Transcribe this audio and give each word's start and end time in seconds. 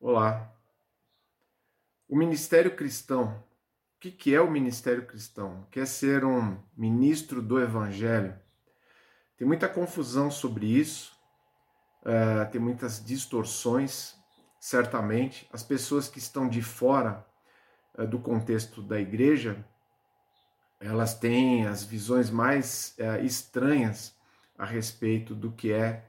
Olá. 0.00 0.48
O 2.08 2.16
ministério 2.16 2.76
cristão. 2.76 3.44
O 3.96 3.98
que 3.98 4.32
é 4.32 4.40
o 4.40 4.48
ministério 4.48 5.04
cristão? 5.04 5.66
Quer 5.72 5.88
ser 5.88 6.24
um 6.24 6.56
ministro 6.76 7.42
do 7.42 7.60
evangelho? 7.60 8.38
Tem 9.36 9.44
muita 9.44 9.68
confusão 9.68 10.30
sobre 10.30 10.66
isso, 10.66 11.18
uh, 12.02 12.48
tem 12.52 12.60
muitas 12.60 13.04
distorções, 13.04 14.14
certamente. 14.60 15.48
As 15.52 15.64
pessoas 15.64 16.08
que 16.08 16.20
estão 16.20 16.48
de 16.48 16.62
fora 16.62 17.26
uh, 17.98 18.06
do 18.06 18.20
contexto 18.20 18.80
da 18.80 19.00
igreja, 19.00 19.66
elas 20.78 21.18
têm 21.18 21.66
as 21.66 21.82
visões 21.82 22.30
mais 22.30 22.94
uh, 23.00 23.24
estranhas 23.24 24.16
a 24.56 24.64
respeito 24.64 25.34
do 25.34 25.50
que 25.50 25.72
é 25.72 26.04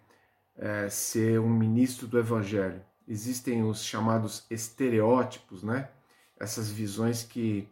ser 0.89 1.39
um 1.39 1.49
ministro 1.49 2.05
do 2.05 2.19
evangelho 2.19 2.83
existem 3.09 3.63
os 3.63 3.83
chamados 3.83 4.45
estereótipos, 4.51 5.63
né? 5.63 5.89
Essas 6.39 6.69
visões 6.69 7.23
que 7.23 7.67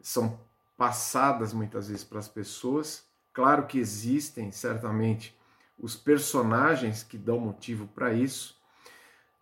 são 0.00 0.38
passadas 0.76 1.52
muitas 1.52 1.88
vezes 1.88 2.04
para 2.04 2.20
as 2.20 2.28
pessoas. 2.28 3.04
Claro 3.32 3.66
que 3.66 3.78
existem, 3.78 4.52
certamente, 4.52 5.36
os 5.76 5.96
personagens 5.96 7.02
que 7.02 7.18
dão 7.18 7.40
motivo 7.40 7.88
para 7.88 8.12
isso, 8.12 8.56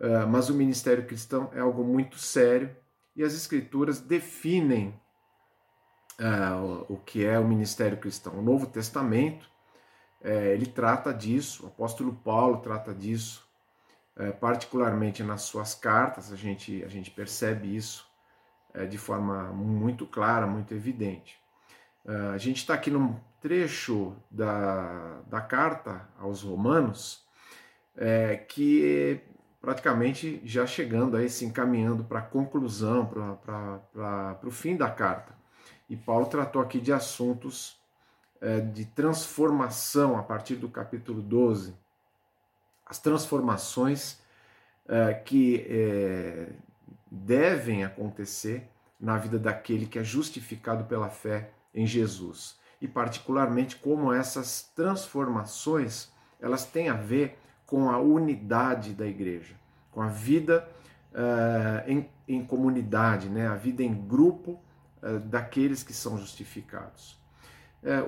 uh, 0.01 0.27
mas 0.27 0.49
o 0.49 0.55
ministério 0.55 1.07
cristão 1.07 1.51
é 1.53 1.61
algo 1.61 1.85
muito 1.85 2.19
sério 2.19 2.75
e 3.15 3.23
as 3.23 3.35
escrituras 3.35 4.01
definem 4.01 4.99
uh, 6.19 6.87
o 6.89 6.97
que 6.97 7.25
é 7.25 7.39
o 7.39 7.47
ministério 7.47 7.99
cristão. 7.99 8.39
O 8.39 8.43
Novo 8.43 8.67
Testamento 8.67 9.49
uh, 10.23 10.29
ele 10.29 10.67
trata 10.67 11.13
disso, 11.13 11.65
o 11.65 11.67
apóstolo 11.69 12.15
Paulo 12.15 12.59
trata 12.63 12.93
disso, 12.93 13.44
é, 14.17 14.31
particularmente 14.31 15.23
nas 15.23 15.43
suas 15.43 15.75
cartas, 15.75 16.33
a 16.33 16.37
gente, 16.37 16.85
a 16.85 16.89
gente 16.89 17.11
percebe 17.11 17.75
isso 17.75 18.07
é, 18.73 18.87
de 18.87 18.97
forma 18.97 19.53
muito 19.53 20.07
clara, 20.07 20.47
muito 20.47 20.73
evidente. 20.73 21.39
É, 22.07 22.15
a 22.29 22.39
gente 22.39 22.59
está 22.59 22.75
aqui 22.75 22.91
num 22.91 23.17
trecho 23.41 24.15
da, 24.31 25.21
da 25.27 25.41
carta 25.41 26.09
aos 26.19 26.43
Romanos 26.43 27.23
que 28.49 29.21
praticamente 29.61 30.43
já 30.45 30.67
chegando 30.67 31.17
aí, 31.17 31.31
se 31.31 31.45
encaminhando 31.45 32.03
para 32.03 32.19
a 32.19 32.23
conclusão, 32.23 33.07
para 33.07 34.41
o 34.43 34.51
fim 34.51 34.77
da 34.77 34.91
carta. 34.91 35.33
E 35.89 35.97
Paulo 35.97 36.27
tratou 36.27 36.61
aqui 36.61 36.81
de 36.81 36.93
assuntos 36.93 37.81
de 38.73 38.85
transformação 38.87 40.19
a 40.19 40.25
partir 40.25 40.57
do 40.57 40.69
capítulo 40.69 41.23
12 41.23 41.77
as 42.87 42.99
transformações 42.99 44.19
uh, 44.87 45.25
que 45.25 45.67
uh, 45.69 46.53
devem 47.11 47.85
acontecer 47.85 48.69
na 49.01 49.17
vida 49.17 49.39
daquele 49.39 49.87
que 49.87 49.99
é 49.99 50.05
justificado 50.05 50.85
pela 50.85 51.09
fé 51.09 51.51
em 51.75 51.87
Jesus. 51.87 52.59
E 52.81 52.89
particularmente 52.89 53.77
como 53.77 54.13
essas 54.13 54.71
transformações 54.75 56.13
elas 56.41 56.67
têm 56.67 56.89
a 56.89 56.95
ver 56.95 57.39
com 57.67 57.89
a 57.89 57.99
unidade 57.99 58.93
da 58.93 59.07
igreja, 59.07 59.55
com 59.91 60.03
a 60.03 60.09
vida 60.09 60.69
uh, 61.13 61.91
em, 61.91 62.09
em, 62.29 62.45
comunidade, 62.45 63.31
né? 63.31 63.47
a 63.47 63.55
vida 63.55 63.83
em 63.83 63.95
grupo 63.95 64.61
daqueles 65.27 65.83
que 65.83 65.93
são 65.93 66.17
justificados. 66.17 67.21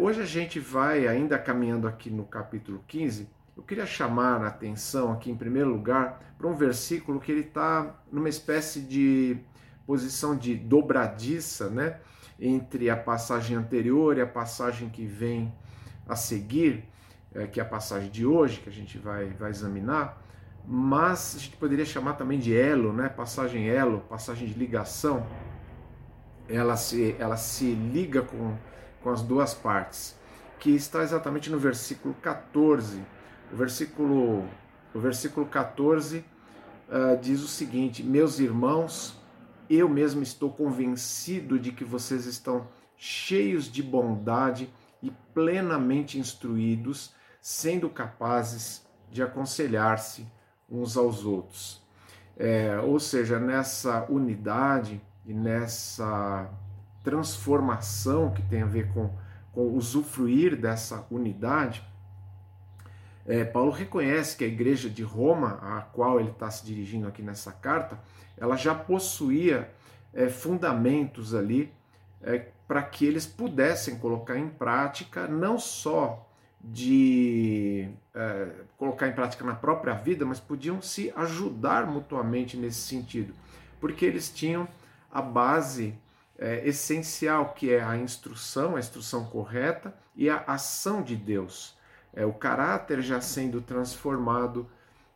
hoje 0.01 0.23
a 0.23 0.25
gente 0.25 0.59
vai, 0.59 1.07
ainda 1.07 1.39
caminhando 1.39 1.87
aqui 1.87 2.09
no 2.09 2.25
capítulo 2.25 2.83
15, 2.89 3.29
eu 3.57 3.63
queria 3.63 3.87
chamar 3.87 4.43
a 4.43 4.49
atenção 4.49 5.13
aqui, 5.13 5.31
em 5.31 5.37
primeiro 5.37 5.71
lugar, 5.71 6.21
para 6.37 6.47
um 6.47 6.55
versículo 6.55 7.19
que 7.19 7.33
ele 7.33 7.41
está 7.41 7.95
numa 8.13 8.29
espécie 8.29 8.81
de 8.81 9.39
posição 9.87 10.37
de 10.37 10.55
dobradiça, 10.55 11.71
né? 11.71 11.99
Entre 12.39 12.91
a 12.91 12.97
passagem 12.97 13.57
anterior 13.57 14.19
e 14.19 14.21
a 14.21 14.27
passagem 14.27 14.91
que 14.91 15.07
vem 15.07 15.55
a 16.07 16.15
seguir, 16.15 16.85
é, 17.35 17.47
que 17.47 17.59
é 17.59 17.63
a 17.63 17.67
passagem 17.67 18.11
de 18.11 18.27
hoje, 18.27 18.61
que 18.61 18.69
a 18.69 18.73
gente 18.73 18.99
vai, 18.99 19.31
vai 19.31 19.51
examinar, 19.51 20.23
mas 20.67 21.35
a 21.37 21.39
gente 21.39 21.57
poderia 21.57 21.87
chamar 21.87 22.13
também 22.15 22.39
de 22.39 22.55
elo, 22.55 22.93
né? 22.93 23.09
Passagem 23.09 23.71
elo, 23.71 24.01
passagem 24.01 24.47
de 24.47 24.55
ligação. 24.55 25.27
Ela 26.47 26.77
se, 26.77 27.17
ela 27.19 27.39
se 27.39 27.73
liga 27.73 28.21
com, 28.21 28.55
com 29.03 29.09
as 29.09 29.23
duas 29.23 29.55
partes, 29.55 30.15
que 30.59 30.71
está 30.71 31.03
exatamente 31.03 31.49
no 31.49 31.59
versículo 31.59 32.15
14 32.21 33.16
o 33.53 33.57
versículo, 33.57 34.45
o 34.95 34.99
versículo 34.99 35.47
14 35.47 36.19
uh, 36.19 36.25
ah, 36.91 37.15
diz 37.15 37.43
o 37.43 37.49
seguinte: 37.49 38.03
Meus 38.03 38.39
irmãos, 38.39 39.19
eu 39.69 39.89
mesmo 39.89 40.23
estou 40.23 40.51
convencido 40.51 41.59
de 41.59 41.73
que 41.73 41.85
vocês 41.85 42.27
estão 42.27 42.69
cheios 42.97 43.71
de 43.71 43.83
bondade 43.83 44.73
e 45.03 45.11
plenamente 45.35 46.19
instruídos, 46.19 47.15
sendo 47.41 47.89
capazes 47.89 48.87
de 49.11 49.23
aconselhar-se 49.23 50.27
uns 50.69 50.97
aos 50.97 51.25
outros. 51.25 51.85
É, 52.37 52.79
ou 52.79 52.99
seja, 52.99 53.39
nessa 53.39 54.05
unidade 54.11 55.01
e 55.25 55.33
nessa 55.33 56.51
transformação 57.03 58.33
que 58.33 58.43
tem 58.43 58.63
a 58.63 58.67
ver 58.67 58.93
com, 58.93 59.11
com 59.53 59.69
usufruir 59.75 60.57
dessa 60.57 61.07
unidade, 61.11 61.85
é, 63.27 63.45
Paulo 63.45 63.71
reconhece 63.71 64.37
que 64.37 64.45
a 64.45 64.47
igreja 64.47 64.89
de 64.89 65.03
Roma, 65.03 65.59
a 65.61 65.81
qual 65.81 66.21
ele 66.21 66.31
está 66.31 66.51
se 66.51 66.65
dirigindo 66.65 67.09
aqui 67.09 67.23
nessa 67.23 67.53
carta, 67.53 67.99
ela 68.37 68.57
já 68.57 68.75
possuía 68.75 69.71
é, 70.15 70.29
fundamentos 70.29 71.35
ali 71.35 71.73
é, 72.23 72.47
para 72.69 72.83
que 72.83 73.05
eles 73.05 73.27
pudessem 73.27 73.99
colocar 73.99 74.39
em 74.39 74.49
prática 74.49 75.27
não 75.27 75.59
só 75.59 76.29
de 76.61 77.89
é, 78.15 78.49
colocar 78.77 79.09
em 79.09 79.13
prática 79.13 79.45
na 79.45 79.55
própria 79.55 79.95
vida, 79.95 80.25
mas 80.25 80.41
podiam 80.41 80.81
se 80.81 81.13
ajudar 81.17 81.87
mutuamente 81.87 82.57
nesse 82.57 82.81
sentido, 82.81 83.35
porque 83.81 84.05
eles 84.05 84.31
tinham 84.31 84.69
a 85.13 85.21
base 85.21 85.95
é, 86.39 86.67
essencial 86.67 87.55
que 87.55 87.73
é 87.73 87.83
a 87.83 87.97
instrução, 87.97 88.77
a 88.77 88.81
instrução 88.81 89.25
correta 89.27 89.95
e 90.15 90.29
a 90.31 90.45
ação 90.47 91.03
de 91.03 91.17
Deus 91.17 91.76
é, 92.17 92.25
o 92.25 92.33
caráter 92.33 93.03
já 93.03 93.21
sendo 93.21 93.61
transformado 93.61 94.69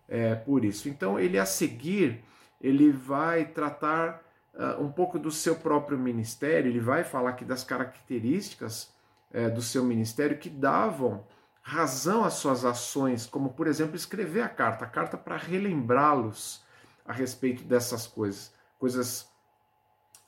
é, 0.07 0.35
por 0.35 0.65
isso. 0.65 0.89
Então, 0.89 1.19
ele 1.19 1.39
a 1.39 1.47
seguir, 1.47 2.23
ele 2.61 2.93
vai 2.93 3.47
tratar 3.47 4.23
uh, 4.55 4.83
um 4.83 4.93
pouco 4.93 5.19
do 5.19 5.31
seu 5.31 5.57
próprio 5.57 5.99
ministério, 5.99 6.71
ele 6.71 6.79
vai 6.79 7.03
falar 7.03 7.31
aqui 7.31 7.45
das 7.45 7.65
características 7.65 8.93
é, 9.33 9.49
do 9.49 9.63
seu 9.63 9.83
ministério 9.83 10.37
que 10.37 10.51
davam 10.51 11.25
razão 11.63 12.25
às 12.25 12.35
suas 12.35 12.65
ações, 12.65 13.27
como, 13.27 13.51
por 13.51 13.67
exemplo, 13.67 13.97
escrever 13.97 14.43
a 14.43 14.49
carta, 14.49 14.85
a 14.85 14.89
carta 14.89 15.17
para 15.17 15.37
relembrá-los 15.37 16.63
a 17.07 17.13
respeito 17.13 17.65
dessas 17.65 18.07
coisas, 18.07 18.53
coisas 18.79 19.27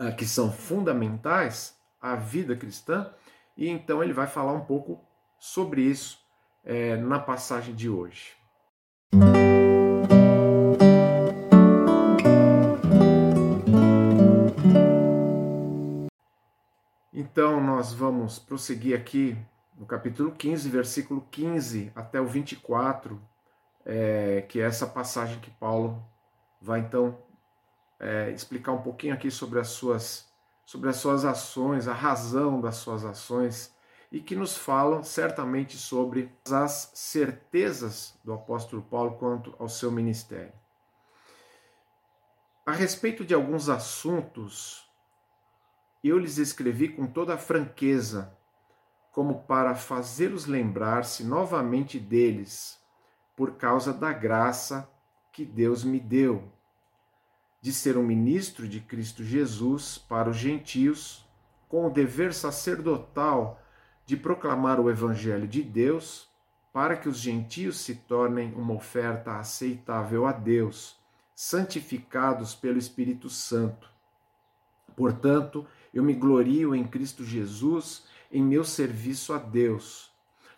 uh, 0.00 0.14
que 0.16 0.24
são 0.24 0.50
fundamentais 0.50 1.76
à 2.00 2.16
vida 2.16 2.56
cristã, 2.56 3.12
e 3.56 3.68
então 3.68 4.02
ele 4.02 4.14
vai 4.14 4.26
falar 4.26 4.52
um 4.52 4.64
pouco 4.64 5.04
sobre 5.38 5.82
isso 5.82 6.21
é, 6.64 6.96
na 6.96 7.18
passagem 7.18 7.74
de 7.74 7.88
hoje. 7.88 8.36
Então, 17.12 17.60
nós 17.60 17.92
vamos 17.92 18.38
prosseguir 18.38 18.96
aqui 18.96 19.36
no 19.78 19.86
capítulo 19.86 20.32
15, 20.32 20.68
versículo 20.68 21.26
15 21.30 21.90
até 21.94 22.20
o 22.20 22.26
24, 22.26 23.20
é, 23.84 24.42
que 24.48 24.60
é 24.60 24.64
essa 24.64 24.86
passagem 24.86 25.40
que 25.40 25.50
Paulo 25.50 26.02
vai 26.60 26.80
então 26.80 27.18
é, 27.98 28.30
explicar 28.30 28.72
um 28.72 28.82
pouquinho 28.82 29.14
aqui 29.14 29.30
sobre 29.30 29.58
as 29.58 29.68
suas 29.68 30.30
sobre 30.64 30.88
as 30.88 30.96
suas 30.96 31.24
ações, 31.24 31.88
a 31.88 31.92
razão 31.92 32.60
das 32.60 32.76
suas 32.76 33.04
ações 33.04 33.74
e 34.12 34.20
que 34.20 34.36
nos 34.36 34.54
falam 34.54 35.02
certamente 35.02 35.78
sobre 35.78 36.30
as 36.50 36.92
certezas 36.94 38.14
do 38.22 38.34
apóstolo 38.34 38.82
Paulo 38.82 39.16
quanto 39.16 39.56
ao 39.58 39.70
seu 39.70 39.90
ministério. 39.90 40.52
A 42.66 42.72
respeito 42.72 43.24
de 43.24 43.32
alguns 43.32 43.70
assuntos, 43.70 44.86
eu 46.04 46.18
lhes 46.18 46.36
escrevi 46.36 46.90
com 46.90 47.06
toda 47.06 47.34
a 47.34 47.38
franqueza, 47.38 48.36
como 49.10 49.44
para 49.44 49.74
fazê-los 49.74 50.44
lembrar-se 50.44 51.24
novamente 51.24 51.98
deles, 51.98 52.78
por 53.34 53.52
causa 53.56 53.94
da 53.94 54.12
graça 54.12 54.88
que 55.32 55.42
Deus 55.42 55.84
me 55.84 55.98
deu, 55.98 56.52
de 57.62 57.72
ser 57.72 57.96
um 57.96 58.02
ministro 58.02 58.68
de 58.68 58.80
Cristo 58.80 59.24
Jesus 59.24 59.96
para 59.96 60.28
os 60.28 60.36
gentios, 60.36 61.26
com 61.66 61.86
o 61.86 61.90
dever 61.90 62.34
sacerdotal 62.34 63.61
de 64.04 64.16
proclamar 64.16 64.80
o 64.80 64.90
Evangelho 64.90 65.46
de 65.46 65.62
Deus 65.62 66.28
para 66.72 66.96
que 66.96 67.08
os 67.08 67.18
gentios 67.18 67.78
se 67.80 67.94
tornem 67.94 68.52
uma 68.54 68.74
oferta 68.74 69.36
aceitável 69.36 70.26
a 70.26 70.32
Deus, 70.32 70.96
santificados 71.34 72.54
pelo 72.54 72.78
Espírito 72.78 73.28
Santo. 73.28 73.90
Portanto, 74.96 75.66
eu 75.92 76.02
me 76.02 76.14
glorio 76.14 76.74
em 76.74 76.84
Cristo 76.84 77.24
Jesus 77.24 78.06
em 78.30 78.42
meu 78.42 78.64
serviço 78.64 79.32
a 79.32 79.38
Deus. 79.38 80.10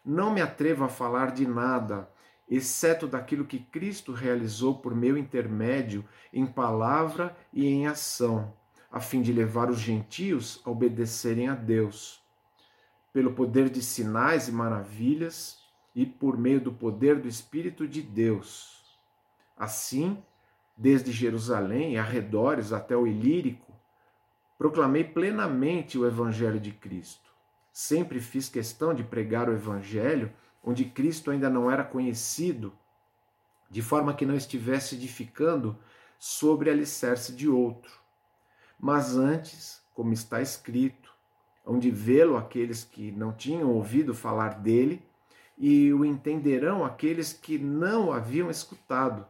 Não 0.04 0.32
me 0.32 0.40
atrevo 0.40 0.84
a 0.84 0.88
falar 0.88 1.32
de 1.32 1.46
nada, 1.46 2.08
exceto 2.48 3.06
daquilo 3.06 3.44
que 3.44 3.58
Cristo 3.58 4.12
realizou 4.12 4.78
por 4.78 4.94
meu 4.94 5.18
intermédio 5.18 6.04
em 6.32 6.46
palavra 6.46 7.36
e 7.52 7.66
em 7.66 7.86
ação, 7.86 8.54
a 8.90 9.00
fim 9.00 9.22
de 9.22 9.32
levar 9.32 9.70
os 9.70 9.80
gentios 9.80 10.60
a 10.64 10.70
obedecerem 10.70 11.48
a 11.48 11.54
Deus. 11.54 12.23
Pelo 13.14 13.32
poder 13.32 13.70
de 13.70 13.80
sinais 13.80 14.48
e 14.48 14.52
maravilhas 14.52 15.58
e 15.94 16.04
por 16.04 16.36
meio 16.36 16.60
do 16.60 16.72
poder 16.72 17.18
do 17.18 17.28
Espírito 17.28 17.88
de 17.88 18.02
Deus. 18.02 18.84
Assim, 19.56 20.22
desde 20.76 21.12
Jerusalém 21.12 21.94
e 21.94 21.98
arredores 21.98 22.72
até 22.72 22.94
o 22.96 23.06
Ilírico, 23.06 23.72
proclamei 24.58 25.04
plenamente 25.04 25.96
o 25.96 26.06
Evangelho 26.06 26.60
de 26.60 26.72
Cristo. 26.72 27.30
Sempre 27.72 28.20
fiz 28.20 28.48
questão 28.48 28.92
de 28.92 29.02
pregar 29.02 29.48
o 29.48 29.52
Evangelho 29.52 30.32
onde 30.62 30.84
Cristo 30.84 31.30
ainda 31.30 31.50
não 31.50 31.70
era 31.70 31.84
conhecido, 31.84 32.72
de 33.70 33.82
forma 33.82 34.14
que 34.14 34.24
não 34.24 34.34
estivesse 34.34 34.94
edificando 34.94 35.78
sobre 36.18 36.70
alicerce 36.70 37.32
de 37.32 37.48
outro. 37.48 38.00
Mas 38.78 39.16
antes, 39.16 39.82
como 39.92 40.12
está 40.12 40.40
escrito, 40.40 41.03
onde 41.64 41.90
vê-lo 41.90 42.36
aqueles 42.36 42.84
que 42.84 43.10
não 43.12 43.32
tinham 43.32 43.70
ouvido 43.70 44.14
falar 44.14 44.60
dele, 44.60 45.02
e 45.56 45.92
o 45.92 46.04
entenderão 46.04 46.84
aqueles 46.84 47.32
que 47.32 47.58
não 47.58 48.08
o 48.08 48.12
haviam 48.12 48.50
escutado. 48.50 49.26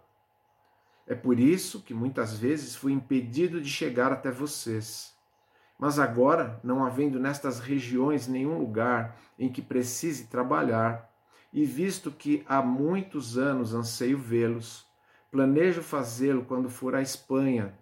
É 1.06 1.14
por 1.14 1.38
isso 1.38 1.82
que 1.82 1.92
muitas 1.92 2.38
vezes 2.38 2.74
fui 2.74 2.92
impedido 2.92 3.60
de 3.60 3.68
chegar 3.68 4.10
até 4.10 4.30
vocês. 4.30 5.14
Mas 5.78 5.98
agora, 5.98 6.58
não 6.64 6.84
havendo 6.84 7.18
nestas 7.18 7.60
regiões 7.60 8.26
nenhum 8.26 8.58
lugar 8.58 9.16
em 9.38 9.50
que 9.50 9.60
precise 9.60 10.28
trabalhar, 10.28 11.10
e 11.52 11.64
visto 11.64 12.10
que 12.10 12.42
há 12.48 12.62
muitos 12.62 13.36
anos 13.36 13.74
anseio 13.74 14.18
vê-los, 14.18 14.86
planejo 15.30 15.82
fazê-lo 15.82 16.44
quando 16.44 16.70
for 16.70 16.94
à 16.94 17.02
Espanha. 17.02 17.76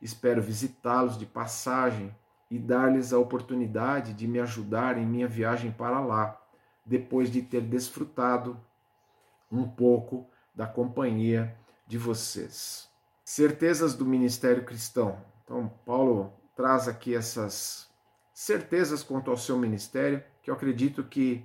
Espero 0.00 0.40
visitá-los 0.40 1.18
de 1.18 1.26
passagem 1.26 2.14
e 2.50 2.58
dar-lhes 2.58 3.12
a 3.12 3.18
oportunidade 3.18 4.12
de 4.12 4.26
me 4.26 4.38
ajudar 4.40 4.98
em 4.98 5.06
minha 5.06 5.26
viagem 5.26 5.70
para 5.70 6.00
lá, 6.00 6.40
depois 6.84 7.30
de 7.30 7.42
ter 7.42 7.62
desfrutado 7.62 8.60
um 9.50 9.68
pouco 9.68 10.28
da 10.54 10.66
companhia 10.66 11.56
de 11.86 11.98
vocês. 11.98 12.88
Certezas 13.24 13.94
do 13.94 14.04
ministério 14.04 14.64
cristão. 14.64 15.18
Então, 15.44 15.68
Paulo 15.84 16.32
traz 16.56 16.88
aqui 16.88 17.14
essas 17.14 17.90
certezas 18.32 19.02
quanto 19.02 19.30
ao 19.30 19.36
seu 19.36 19.58
ministério, 19.58 20.22
que 20.42 20.50
eu 20.50 20.54
acredito 20.54 21.02
que 21.02 21.44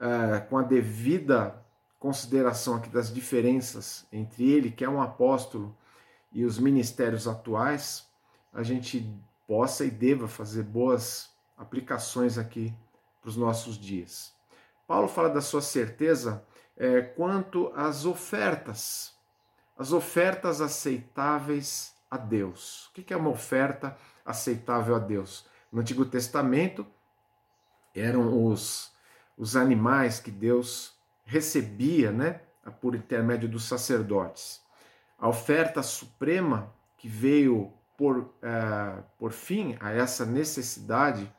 é, 0.00 0.40
com 0.40 0.56
a 0.56 0.62
devida 0.62 1.62
consideração 1.98 2.76
aqui 2.76 2.88
das 2.88 3.12
diferenças 3.12 4.06
entre 4.12 4.48
ele, 4.50 4.70
que 4.70 4.84
é 4.84 4.88
um 4.88 5.02
apóstolo, 5.02 5.76
e 6.32 6.44
os 6.44 6.58
ministérios 6.58 7.26
atuais, 7.26 8.06
a 8.52 8.62
gente 8.62 9.12
possa 9.48 9.84
e 9.84 9.90
deva 9.90 10.28
fazer 10.28 10.62
boas 10.62 11.30
aplicações 11.56 12.38
aqui 12.38 12.72
para 13.20 13.30
os 13.30 13.36
nossos 13.36 13.76
dias. 13.76 14.32
Paulo 14.86 15.08
fala 15.08 15.28
da 15.28 15.40
sua 15.40 15.60
certeza 15.60 16.44
é, 16.76 17.00
quanto 17.02 17.72
às 17.74 18.04
ofertas, 18.04 19.16
as 19.76 19.90
ofertas 19.90 20.60
aceitáveis 20.60 21.92
a 22.08 22.16
Deus. 22.16 22.86
O 22.86 22.92
que 22.92 23.12
é 23.12 23.16
uma 23.16 23.30
oferta 23.30 23.98
aceitável 24.24 24.94
a 24.94 25.00
Deus? 25.00 25.44
No 25.72 25.80
Antigo 25.80 26.04
Testamento 26.04 26.86
eram 27.92 28.46
os 28.46 28.96
os 29.38 29.54
animais 29.54 30.18
que 30.18 30.32
Deus 30.32 30.98
recebia, 31.24 32.10
né, 32.10 32.40
por 32.80 32.94
intermédio 32.94 33.48
dos 33.48 33.64
sacerdotes. 33.64 34.60
A 35.16 35.28
oferta 35.28 35.82
suprema 35.82 36.74
que 36.96 37.08
veio 37.08 37.72
por, 37.98 38.18
uh, 38.18 39.02
por 39.18 39.32
fim 39.32 39.76
a 39.80 39.90
essa 39.90 40.24
necessidade 40.24 41.30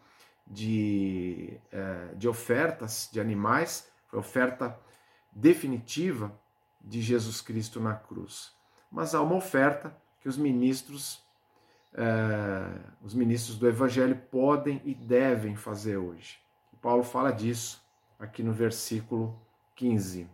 de, 0.46 1.58
uh, 1.72 2.16
de 2.18 2.28
ofertas 2.28 3.10
de 3.12 3.22
animais 3.22 3.90
foi 4.08 4.18
a 4.18 4.20
oferta 4.20 4.80
definitiva 5.32 6.38
de 6.82 7.02
Jesus 7.02 7.40
Cristo 7.40 7.80
na 7.80 7.96
cruz. 7.96 8.52
Mas 8.92 9.16
há 9.16 9.22
uma 9.22 9.36
oferta 9.36 9.96
que 10.20 10.28
os 10.28 10.38
ministros, 10.38 11.24
uh, 11.94 12.80
os 13.02 13.14
ministros 13.14 13.58
do 13.58 13.66
Evangelho 13.66 14.18
podem 14.30 14.82
e 14.84 14.94
devem 14.94 15.56
fazer 15.56 15.96
hoje. 15.96 16.40
Paulo 16.82 17.04
fala 17.04 17.32
disso 17.32 17.82
aqui 18.20 18.44
no 18.44 18.52
versículo 18.52 19.40
15. 19.76 20.30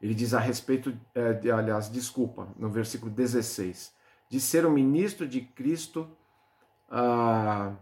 Ele 0.00 0.14
diz 0.14 0.32
a 0.32 0.38
respeito, 0.38 0.98
é, 1.14 1.32
de, 1.32 1.50
aliás, 1.50 1.90
desculpa, 1.90 2.48
no 2.56 2.70
versículo 2.70 3.10
16, 3.10 3.92
de 4.30 4.40
ser 4.40 4.64
um 4.64 4.70
ministro 4.70 5.26
de 5.26 5.40
Cristo, 5.40 6.08
ah, 6.88 7.74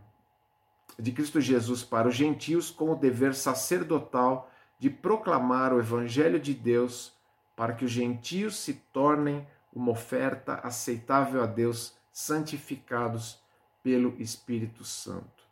de 0.98 1.12
Cristo 1.12 1.40
Jesus 1.40 1.84
para 1.84 2.08
os 2.08 2.14
gentios, 2.14 2.70
com 2.70 2.90
o 2.90 2.96
dever 2.96 3.34
sacerdotal 3.34 4.50
de 4.78 4.88
proclamar 4.88 5.74
o 5.74 5.78
evangelho 5.78 6.40
de 6.40 6.54
Deus 6.54 7.12
para 7.54 7.74
que 7.74 7.84
os 7.84 7.90
gentios 7.90 8.56
se 8.56 8.74
tornem 8.92 9.46
uma 9.72 9.92
oferta 9.92 10.54
aceitável 10.54 11.42
a 11.42 11.46
Deus, 11.46 11.94
santificados 12.10 13.38
pelo 13.82 14.20
Espírito 14.20 14.84
Santo. 14.84 15.44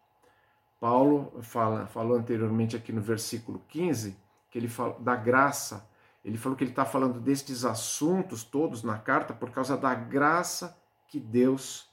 Paulo 0.81 1.43
fala, 1.43 1.87
falou 1.87 2.17
anteriormente 2.17 2.75
aqui 2.75 2.93
no 2.93 3.01
versículo 3.01 3.63
15, 3.69 4.17
que 4.51 4.59
ele 4.59 4.69
fala 4.69 4.99
da 5.01 5.15
graça. 5.15 5.89
Ele 6.25 6.39
falou 6.39 6.57
que 6.57 6.65
ele 6.65 6.71
está 6.71 6.85
falando 6.85 7.21
destes 7.21 7.65
assuntos 7.65 8.43
todos 8.45 8.83
na 8.83 8.99
carta 8.99 9.35
por 9.35 9.51
causa 9.51 9.77
da 9.77 9.95
graça 9.95 10.77
que 11.09 11.21
Deus 11.21 11.89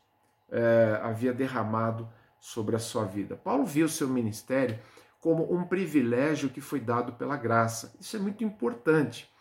é, 0.49 0.99
havia 1.01 1.33
derramado 1.33 2.07
sobre 2.39 2.75
a 2.75 2.79
sua 2.79 3.05
vida. 3.05 3.35
Paulo 3.35 3.65
viu 3.65 3.87
seu 3.87 4.07
ministério 4.07 4.79
como 5.19 5.53
um 5.53 5.63
privilégio 5.63 6.49
que 6.49 6.59
foi 6.59 6.79
dado 6.79 7.13
pela 7.13 7.37
graça. 7.37 7.95
Isso 7.99 8.17
é 8.17 8.19
muito 8.19 8.43
importante. 8.43 9.31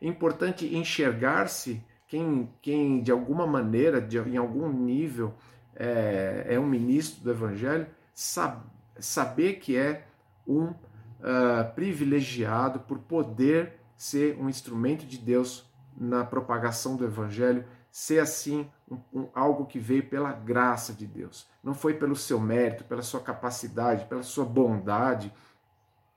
É 0.00 0.06
importante 0.06 0.76
enxergar-se 0.76 1.82
quem, 2.06 2.48
quem 2.60 3.02
de 3.02 3.10
alguma 3.10 3.46
maneira, 3.46 4.00
de, 4.00 4.18
em 4.18 4.36
algum 4.36 4.68
nível, 4.72 5.34
é, 5.74 6.46
é 6.50 6.60
um 6.60 6.66
ministro 6.66 7.24
do 7.24 7.30
Evangelho, 7.30 7.86
sabe 8.14 8.62
saber 8.98 9.54
que 9.54 9.76
é 9.76 10.06
um 10.46 10.66
uh, 10.66 11.74
privilegiado 11.74 12.80
por 12.80 12.98
poder 12.98 13.80
ser 13.96 14.36
um 14.38 14.48
instrumento 14.48 15.06
de 15.06 15.18
Deus 15.18 15.64
na 15.96 16.24
propagação 16.24 16.96
do 16.96 17.04
Evangelho, 17.04 17.64
ser 17.92 18.20
assim 18.20 18.66
um, 18.90 18.98
um, 19.12 19.28
algo 19.34 19.66
que 19.66 19.78
veio 19.78 20.08
pela 20.08 20.32
graça 20.32 20.94
de 20.94 21.06
Deus. 21.06 21.46
Não 21.62 21.74
foi 21.74 21.92
pelo 21.92 22.16
seu 22.16 22.40
mérito, 22.40 22.84
pela 22.84 23.02
sua 23.02 23.20
capacidade, 23.20 24.06
pela 24.06 24.22
sua 24.22 24.46
bondade, 24.46 25.30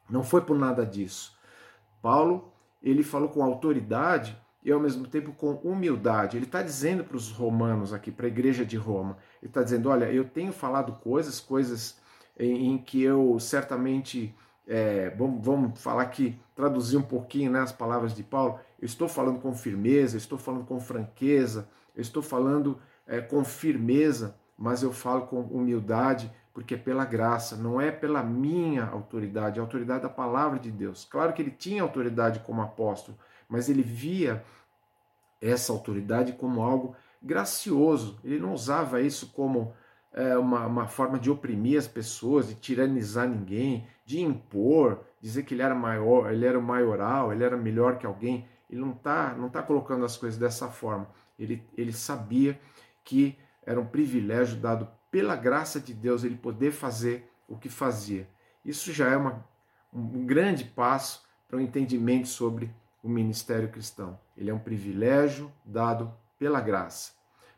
não 0.10 0.24
foi 0.24 0.40
por 0.40 0.58
nada 0.58 0.86
disso. 0.86 1.38
Paulo, 2.02 2.50
ele 2.82 3.04
falou 3.04 3.28
com 3.28 3.44
autoridade 3.44 4.42
e 4.64 4.72
ao 4.72 4.80
mesmo 4.80 5.06
tempo 5.06 5.34
com 5.34 5.56
humildade. 5.56 6.38
Ele 6.38 6.46
está 6.46 6.62
dizendo 6.62 7.04
para 7.04 7.18
os 7.18 7.30
romanos 7.30 7.92
aqui, 7.92 8.10
para 8.10 8.26
a 8.26 8.30
igreja 8.30 8.66
de 8.66 8.78
Roma, 8.78 9.18
ele 9.42 9.50
está 9.50 9.62
dizendo: 9.62 9.90
olha, 9.90 10.12
eu 10.12 10.24
tenho 10.24 10.54
falado 10.54 10.94
coisas, 11.02 11.42
coisas 11.42 12.00
em, 12.40 12.72
em 12.72 12.78
que 12.78 13.04
eu 13.04 13.38
certamente, 13.38 14.34
é, 14.68 15.10
vamos, 15.12 15.46
vamos 15.46 15.82
falar 15.82 16.04
aqui, 16.04 16.38
traduzir 16.56 16.98
um 16.98 17.02
pouquinho 17.02 17.52
né, 17.52 17.60
as 17.60 17.72
palavras 17.72 18.14
de 18.14 18.24
Paulo, 18.24 18.60
eu 18.80 18.86
estou 18.86 19.08
falando 19.08 19.40
com 19.40 19.54
firmeza, 19.54 20.16
eu 20.16 20.20
estou 20.20 20.38
falando 20.38 20.66
com 20.66 20.80
franqueza, 20.80 21.68
eu 21.96 22.02
estou 22.02 22.22
falando 22.22 22.80
é, 23.08 23.22
com 23.22 23.44
firmeza, 23.44 24.36
mas 24.58 24.84
eu 24.84 24.92
falo 24.92 25.28
com 25.28 25.42
humildade, 25.42 26.32
porque 26.54 26.76
é 26.76 26.78
pela 26.78 27.06
graça, 27.06 27.56
não 27.56 27.80
é 27.80 27.92
pela 27.92 28.24
minha 28.24 28.86
autoridade, 28.86 29.60
é 29.60 29.62
a 29.62 29.64
autoridade 29.64 30.04
da 30.04 30.10
palavra 30.10 30.58
de 30.58 30.72
Deus. 30.72 31.06
Claro 31.06 31.34
que 31.34 31.42
ele 31.42 31.52
tinha 31.52 31.84
autoridade 31.84 32.40
como 32.40 32.62
apóstolo, 32.62 33.18
mas 33.50 33.70
ele 33.70 33.84
via 33.84 34.44
essa 35.42 35.72
autoridade 35.72 36.34
como 36.34 36.62
algo 36.62 36.96
gracioso. 37.22 38.20
Ele 38.24 38.40
não 38.40 38.54
usava 38.54 39.02
isso 39.02 39.32
como 39.34 39.74
é, 40.16 40.38
uma, 40.38 40.66
uma 40.66 40.88
forma 40.88 41.20
de 41.20 41.30
oprimir 41.30 41.78
as 41.78 41.90
pessoas, 41.90 42.48
de 42.48 42.56
tiranizar 42.56 43.28
ninguém, 43.28 43.86
de 44.06 44.22
impor, 44.22 45.02
dizer 45.20 45.44
que 45.44 45.54
ele 45.54 45.62
era 45.62 45.76
maior, 45.76 46.32
ele 46.32 46.46
era 46.46 46.58
o 46.58 46.64
maioral, 46.64 47.34
ele 47.34 47.44
era 47.44 47.58
melhor 47.58 47.98
que 47.98 48.06
alguém. 48.06 48.48
Ele 48.70 48.80
não 48.80 48.94
está 48.94 49.36
não 49.36 49.50
tá 49.50 49.62
colocando 49.62 50.06
as 50.06 50.16
coisas 50.16 50.40
dessa 50.40 50.70
forma. 50.70 51.10
Ele, 51.38 51.62
ele 51.78 51.92
sabia 51.92 52.58
que 53.04 53.38
era 53.66 53.80
um 53.80 53.86
privilégio 53.86 54.58
dado 54.58 54.88
pela 55.12 55.36
graça 55.36 55.82
de 55.82 55.94
Deus 55.94 56.24
ele 56.24 56.38
poder 56.38 56.72
fazer 56.72 57.30
o 57.46 57.58
que 57.58 57.68
fazia. 57.68 58.28
Isso 58.64 58.94
já 58.94 59.10
é 59.10 59.18
uma, 59.18 59.46
um 59.94 60.26
grande 60.26 60.64
passo 60.64 61.26
para 61.46 61.58
o 61.58 61.60
um 61.60 61.64
entendimento 61.64 62.30
sobre 62.30 62.74
o 63.04 63.10
ministério 63.10 63.70
cristão. 63.70 64.18
Ele 64.38 64.50
é 64.50 64.54
um 64.54 64.60
privilégio 64.60 65.52
dado 65.64 66.14
pela 66.40 66.62
graça. 66.62 67.12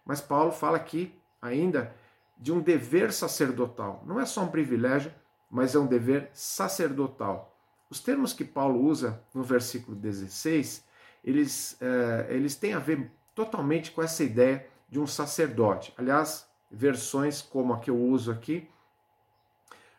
Mas 0.03 0.21
Paulo 0.21 0.51
fala 0.51 0.77
aqui 0.77 1.13
ainda 1.39 1.93
de 2.37 2.51
um 2.51 2.59
dever 2.59 3.11
sacerdotal. 3.11 4.03
Não 4.05 4.19
é 4.19 4.25
só 4.25 4.43
um 4.43 4.47
privilégio, 4.47 5.13
mas 5.49 5.75
é 5.75 5.79
um 5.79 5.87
dever 5.87 6.29
sacerdotal. 6.33 7.55
Os 7.89 7.99
termos 7.99 8.33
que 8.33 8.43
Paulo 8.43 8.81
usa 8.81 9.21
no 9.33 9.43
versículo 9.43 9.95
16, 9.95 10.83
eles, 11.23 11.77
é, 11.81 12.27
eles 12.29 12.55
têm 12.55 12.73
a 12.73 12.79
ver 12.79 13.11
totalmente 13.33 13.91
com 13.91 14.01
essa 14.01 14.23
ideia 14.23 14.67
de 14.89 14.99
um 14.99 15.07
sacerdote. 15.07 15.93
Aliás, 15.97 16.47
versões 16.69 17.41
como 17.41 17.73
a 17.73 17.79
que 17.79 17.89
eu 17.89 17.97
uso 17.97 18.31
aqui, 18.31 18.69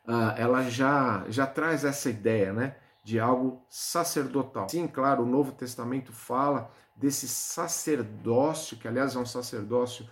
uh, 0.07 0.35
ela 0.37 0.69
já, 0.69 1.25
já 1.29 1.47
traz 1.47 1.85
essa 1.85 2.11
ideia 2.11 2.53
né, 2.53 2.77
de 3.03 3.19
algo 3.19 3.63
sacerdotal. 3.69 4.69
Sim, 4.69 4.87
claro, 4.87 5.23
o 5.23 5.27
Novo 5.27 5.53
Testamento 5.53 6.13
fala 6.13 6.71
desse 6.95 7.29
sacerdócio, 7.29 8.77
que 8.77 8.89
aliás 8.89 9.15
é 9.15 9.19
um 9.19 9.27
sacerdócio 9.27 10.09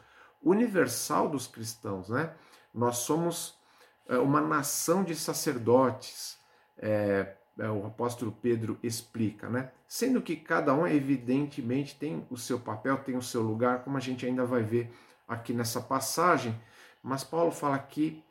universal 0.49 1.29
dos 1.29 1.47
cristãos. 1.47 2.09
Né? 2.09 2.33
Nós 2.73 2.99
somos 2.99 3.59
é, 4.09 4.17
uma 4.19 4.41
nação 4.41 5.03
de 5.03 5.15
sacerdotes, 5.15 6.39
é, 6.79 7.35
é, 7.59 7.69
o 7.71 7.87
apóstolo 7.87 8.31
Pedro 8.31 8.79
explica, 8.83 9.49
né? 9.49 9.71
Sendo 9.89 10.21
que 10.21 10.37
cada 10.37 10.75
um, 10.75 10.87
evidentemente, 10.87 11.97
tem 11.97 12.27
o 12.29 12.37
seu 12.37 12.61
papel, 12.61 12.99
tem 12.99 13.17
o 13.17 13.23
seu 13.23 13.41
lugar, 13.41 13.83
como 13.83 13.97
a 13.97 14.01
gente 14.01 14.27
ainda 14.27 14.45
vai 14.45 14.63
ver 14.63 14.93
aqui 15.27 15.55
nessa 15.55 15.81
passagem, 15.81 16.55
mas 17.03 17.25
Paulo 17.25 17.51
fala 17.51 17.77
aqui 17.77 18.23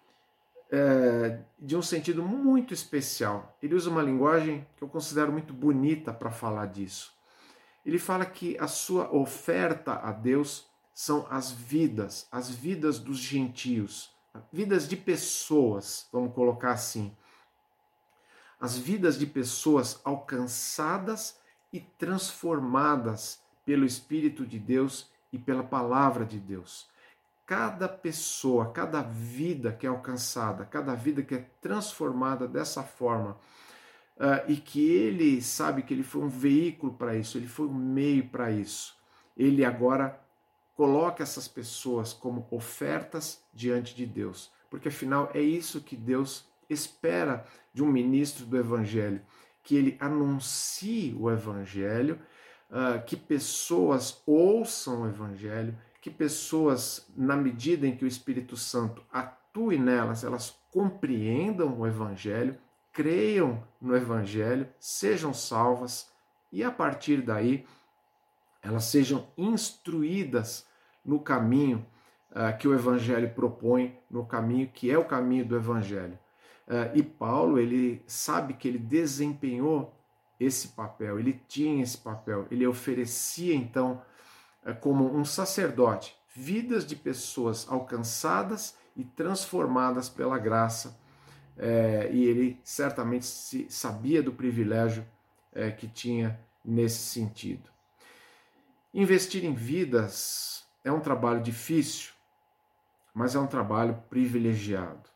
é, 0.71 1.39
de 1.57 1.75
um 1.75 1.81
sentido 1.81 2.23
muito 2.23 2.73
especial. 2.73 3.57
Ele 3.61 3.73
usa 3.73 3.89
uma 3.89 4.01
linguagem 4.01 4.65
que 4.77 4.83
eu 4.83 4.87
considero 4.87 5.31
muito 5.31 5.53
bonita 5.53 6.13
para 6.13 6.29
falar 6.29 6.67
disso. 6.67 7.13
Ele 7.85 7.99
fala 7.99 8.25
que 8.25 8.57
a 8.59 8.67
sua 8.67 9.13
oferta 9.15 9.93
a 9.93 10.11
Deus 10.11 10.67
são 10.95 11.27
as 11.29 11.51
vidas, 11.51 12.27
as 12.31 12.49
vidas 12.49 12.97
dos 12.97 13.19
gentios 13.19 14.15
vidas 14.51 14.87
de 14.87 14.95
pessoas, 14.95 16.07
vamos 16.11 16.33
colocar 16.33 16.71
assim. 16.71 17.15
As 18.59 18.77
vidas 18.77 19.17
de 19.17 19.25
pessoas 19.25 19.99
alcançadas 20.03 21.39
e 21.71 21.79
transformadas 21.79 23.41
pelo 23.65 23.85
Espírito 23.85 24.45
de 24.45 24.59
Deus 24.59 25.09
e 25.31 25.37
pela 25.37 25.63
palavra 25.63 26.25
de 26.25 26.39
Deus. 26.39 26.87
Cada 27.45 27.87
pessoa, 27.87 28.71
cada 28.71 29.01
vida 29.01 29.71
que 29.71 29.85
é 29.85 29.89
alcançada, 29.89 30.65
cada 30.65 30.95
vida 30.95 31.21
que 31.21 31.35
é 31.35 31.49
transformada 31.61 32.47
dessa 32.47 32.81
forma, 32.81 33.37
uh, 34.17 34.49
e 34.49 34.55
que 34.55 34.89
ele 34.89 35.41
sabe 35.41 35.83
que 35.83 35.93
ele 35.93 36.01
foi 36.01 36.23
um 36.23 36.29
veículo 36.29 36.93
para 36.93 37.15
isso, 37.15 37.37
ele 37.37 37.47
foi 37.47 37.67
um 37.67 37.73
meio 37.73 38.27
para 38.29 38.49
isso, 38.49 38.95
ele 39.37 39.63
agora 39.63 40.19
Coloque 40.75 41.23
essas 41.23 41.47
pessoas 41.47 42.13
como 42.13 42.45
ofertas 42.51 43.41
diante 43.53 43.95
de 43.95 44.05
Deus, 44.05 44.51
porque 44.69 44.89
afinal 44.89 45.31
é 45.33 45.39
isso 45.39 45.81
que 45.81 45.95
Deus 45.95 46.47
espera 46.69 47.45
de 47.73 47.81
um 47.81 47.87
ministro 47.87 48.45
do 48.45 48.57
Evangelho, 48.57 49.21
que 49.63 49.75
ele 49.75 49.97
anuncie 49.99 51.15
o 51.17 51.31
Evangelho, 51.31 52.19
uh, 52.69 53.03
que 53.05 53.15
pessoas 53.15 54.21
ouçam 54.25 55.03
o 55.03 55.07
Evangelho, 55.07 55.77
que 56.01 56.11
pessoas, 56.11 57.07
na 57.15 57.35
medida 57.35 57.87
em 57.87 57.95
que 57.95 58.05
o 58.05 58.07
Espírito 58.07 58.57
Santo 58.57 59.03
atue 59.11 59.77
nelas, 59.77 60.23
elas 60.23 60.59
compreendam 60.71 61.79
o 61.79 61.87
Evangelho, 61.87 62.57
creiam 62.91 63.63
no 63.81 63.95
Evangelho, 63.95 64.67
sejam 64.79 65.33
salvas 65.33 66.11
e 66.51 66.63
a 66.63 66.71
partir 66.71 67.21
daí 67.21 67.65
elas 68.65 68.85
sejam 68.85 69.27
instruídas 69.37 70.65
no 71.05 71.19
caminho 71.19 71.85
uh, 72.31 72.57
que 72.57 72.67
o 72.67 72.73
Evangelho 72.73 73.29
propõe, 73.29 73.95
no 74.09 74.25
caminho 74.25 74.67
que 74.67 74.89
é 74.89 74.97
o 74.97 75.05
caminho 75.05 75.45
do 75.45 75.55
Evangelho. 75.55 76.17
Uh, 76.67 76.97
e 76.97 77.03
Paulo, 77.03 77.59
ele 77.59 78.03
sabe 78.07 78.55
que 78.55 78.67
ele 78.67 78.79
desempenhou 78.79 79.93
esse 80.39 80.69
papel, 80.69 81.19
ele 81.19 81.39
tinha 81.47 81.83
esse 81.83 81.97
papel, 81.97 82.47
ele 82.49 82.65
oferecia 82.65 83.53
então, 83.53 84.01
uh, 84.65 84.73
como 84.75 85.15
um 85.15 85.23
sacerdote, 85.23 86.17
vidas 86.35 86.85
de 86.87 86.95
pessoas 86.95 87.67
alcançadas 87.69 88.75
e 88.97 89.03
transformadas 89.03 90.09
pela 90.09 90.37
graça. 90.37 90.97
e 92.11 92.25
ele 92.25 92.59
certamente 92.63 93.25
sabia 93.69 94.21
do 94.21 94.33
privilégio 94.33 95.05
que 95.77 95.87
tinha 95.87 96.37
nesse 96.63 96.97
sentido. 96.97 97.74
Investir 98.97 99.43
em 99.43 99.53
vidas 99.53 100.63
é 100.81 100.89
um 100.89 101.01
trabalho 101.01 101.43
difícil, 101.43 102.13
mas 103.13 103.35
é 103.35 103.39
um 103.39 103.45
trabalho 103.45 104.01
privilegiado. 104.09 105.09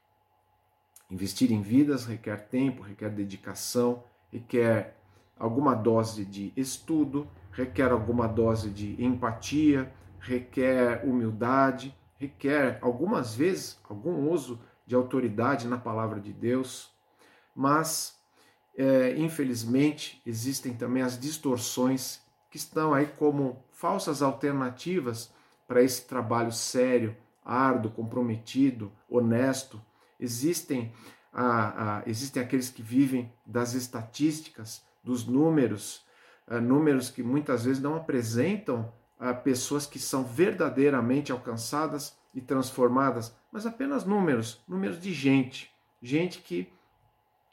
Investir 1.09 1.49
em 1.49 1.61
vidas 1.61 2.05
requer 2.05 2.49
tempo, 2.49 2.81
requer 2.81 3.09
dedicação, 3.09 4.03
requer 4.29 4.97
alguma 5.37 5.73
dose 5.73 6.25
de 6.25 6.51
estudo, 6.57 7.25
requer 7.53 7.89
alguma 7.89 8.27
dose 8.27 8.69
de 8.69 9.01
empatia, 9.01 9.89
requer 10.19 11.05
humildade, 11.05 11.97
requer 12.17 12.79
algumas 12.81 13.33
vezes 13.33 13.79
algum 13.89 14.29
uso 14.29 14.59
de 14.85 14.93
autoridade 14.93 15.69
na 15.69 15.77
palavra 15.77 16.19
de 16.19 16.33
Deus, 16.33 16.91
mas 17.55 18.19
é, 18.77 19.15
infelizmente 19.15 20.21
existem 20.25 20.73
também 20.73 21.01
as 21.01 21.17
distorções 21.17 22.19
que 22.49 22.57
estão 22.57 22.93
aí 22.93 23.05
como 23.05 23.63
falsas 23.79 24.21
alternativas 24.21 25.33
para 25.65 25.81
esse 25.81 26.05
trabalho 26.05 26.51
sério, 26.51 27.15
árduo, 27.45 27.89
comprometido, 27.89 28.91
honesto. 29.09 29.81
Existem, 30.19 30.91
existem 32.05 32.43
aqueles 32.43 32.69
que 32.69 32.81
vivem 32.81 33.33
das 33.45 33.73
estatísticas, 33.73 34.83
dos 35.01 35.25
números, 35.25 36.05
ah, 36.45 36.59
números 36.59 37.09
que 37.09 37.23
muitas 37.23 37.63
vezes 37.63 37.81
não 37.81 37.95
apresentam 37.95 38.91
ah, 39.17 39.33
pessoas 39.33 39.85
que 39.85 39.97
são 39.97 40.25
verdadeiramente 40.25 41.31
alcançadas 41.31 42.17
e 42.35 42.41
transformadas, 42.41 43.33
mas 43.49 43.65
apenas 43.65 44.03
números, 44.03 44.61
números 44.67 44.99
de 44.99 45.13
gente, 45.13 45.71
gente 46.01 46.39
que 46.39 46.69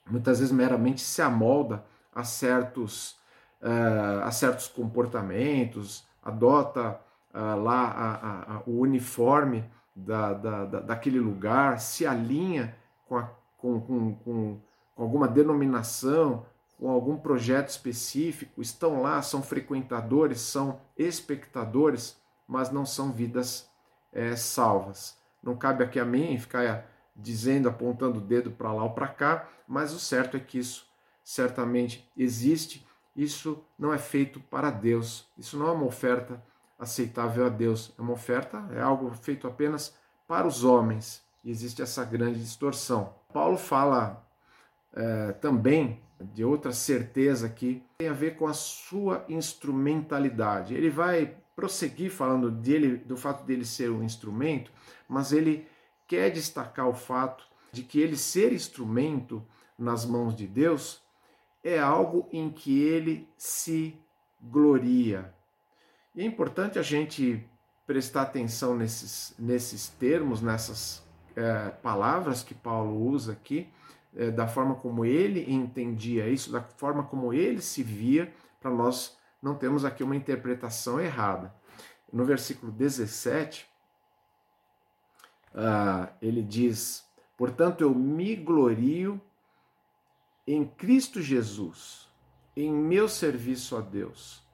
muitas 0.04 0.40
vezes 0.40 0.52
meramente 0.52 1.02
se 1.02 1.23
amolda 1.23 1.85
a 2.12 2.25
certos 2.25 3.16
uh, 3.62 4.23
a 4.25 4.30
certos 4.30 4.68
comportamentos, 4.68 6.04
adota 6.26 7.00
uh, 7.33 7.62
lá 7.62 7.88
a, 7.88 8.56
a, 8.56 8.62
o 8.66 8.80
uniforme 8.80 9.64
da, 9.95 10.33
da, 10.35 10.64
da, 10.64 10.80
daquele 10.80 11.21
lugar, 11.21 11.78
se 11.80 12.06
alinha 12.06 12.76
com, 13.06 13.16
a, 13.16 13.30
com, 13.56 13.80
com, 13.80 14.14
com, 14.16 14.61
com 14.95 15.02
alguma 15.02 15.28
denominação, 15.28 16.45
com 16.78 16.90
algum 16.90 17.16
projeto 17.16 17.68
específico, 17.68 18.61
estão 18.61 19.00
lá, 19.00 19.23
são 19.23 19.42
frequentadores, 19.42 20.40
são 20.40 20.80
espectadores, 20.99 22.21
mas 22.47 22.71
não 22.71 22.85
são 22.85 23.12
vidas 23.12 23.71
é, 24.12 24.37
salvas. 24.37 25.16
Não 25.42 25.56
cabe 25.56 25.83
aqui 25.83 25.99
a 25.99 26.04
mim 26.04 26.38
ficar 26.38 26.87
dizendo, 27.14 27.68
apontando 27.68 28.18
o 28.18 28.23
dedo 28.23 28.50
para 28.50 28.73
lá 28.73 28.85
ou 28.85 28.90
para 28.90 29.09
cá, 29.09 29.49
mas 29.66 29.95
o 29.95 29.99
certo 29.99 30.37
é 30.37 30.40
que 30.40 30.59
isso 30.59 30.87
certamente 31.25 32.09
existe 32.16 32.86
isso 33.17 33.65
não 33.79 33.95
é 33.95 33.99
feito 33.99 34.39
para 34.39 34.71
Deus. 34.71 35.27
Isso 35.39 35.59
não 35.59 35.69
é 35.69 35.73
uma 35.73 35.87
oferta 35.87 36.43
aceitável 36.79 37.47
a 37.47 37.49
Deus. 37.49 37.93
É 37.99 38.03
uma 38.03 38.13
oferta, 38.13 38.63
é 38.73 38.81
algo 38.81 39.11
feito 39.13 39.47
apenas 39.47 39.97
para 40.29 40.47
os 40.47 40.63
homens. 40.63 41.25
E 41.43 41.51
existe 41.51 41.81
essa 41.81 42.05
grande 42.05 42.39
distorção. 42.41 43.15
Paulo 43.33 43.57
fala 43.57 44.23
é, 44.93 45.33
também 45.33 46.03
de 46.21 46.45
outra 46.45 46.73
certeza 46.73 47.49
que 47.49 47.83
tem 47.99 48.09
a 48.09 48.13
ver 48.13 48.37
com 48.37 48.47
a 48.47 48.53
sua 48.53 49.25
instrumentalidade. 49.29 50.75
Ele 50.75 50.91
vai 50.91 51.37
prosseguir 51.55 52.11
falando 52.11 52.51
dele, 52.51 52.99
do 52.99 53.17
fato 53.17 53.45
dele 53.45 53.65
ser 53.65 53.91
um 53.91 54.03
instrumento, 54.03 54.71
mas 55.09 55.33
ele 55.33 55.67
quer 56.07 56.31
destacar 56.31 56.87
o 56.87 56.95
fato 56.95 57.45
de 57.73 57.83
que 57.83 57.99
ele 58.01 58.17
ser 58.17 58.53
instrumento 58.53 59.43
nas 59.79 60.05
mãos 60.05 60.35
de 60.35 60.47
Deus 60.47 61.03
é 61.63 61.79
algo 61.79 62.29
em 62.33 62.51
que 62.51 62.83
ele 62.83 63.29
se 63.37 63.99
gloria. 64.41 65.35
E 66.15 66.23
é 66.23 66.25
importante 66.25 66.79
a 66.79 66.83
gente 66.83 67.45
prestar 67.87 68.23
atenção 68.23 68.77
nesses, 68.77 69.35
nesses 69.39 69.89
termos, 69.89 70.41
nessas 70.43 71.03
é, 71.35 71.69
palavras 71.69 72.43
que 72.43 72.55
Paulo 72.55 73.09
usa 73.09 73.33
aqui, 73.33 73.69
é, 74.17 74.31
da 74.31 74.49
forma 74.49 74.75
como 74.77 75.05
ele 75.05 75.53
entendia 75.53 76.29
isso, 76.29 76.51
da 76.51 76.63
forma 76.63 77.05
como 77.05 77.33
ele 77.33 77.61
se 77.61 77.83
via, 77.83 78.33
para 78.61 78.71
nós 78.71 79.17
não 79.43 79.55
termos 79.55 79.85
aqui 79.85 80.03
uma 80.03 80.17
interpretação 80.17 80.99
errada. 80.99 81.55
No 82.13 82.25
versículo 82.25 82.73
17, 82.73 83.69
uh, 85.55 85.59
ah, 85.59 86.09
ele 86.23 86.43
diz: 86.43 87.05
Portanto, 87.37 87.83
eu 87.83 87.95
me 87.95 88.35
glorio 88.35 89.21
em 90.47 90.65
Cristo 90.65 91.21
Jesus, 91.21 92.09
em 92.57 92.73
meu 92.73 93.09
serviço 93.09 93.76
a 93.76 93.81
Deus, 93.81 94.47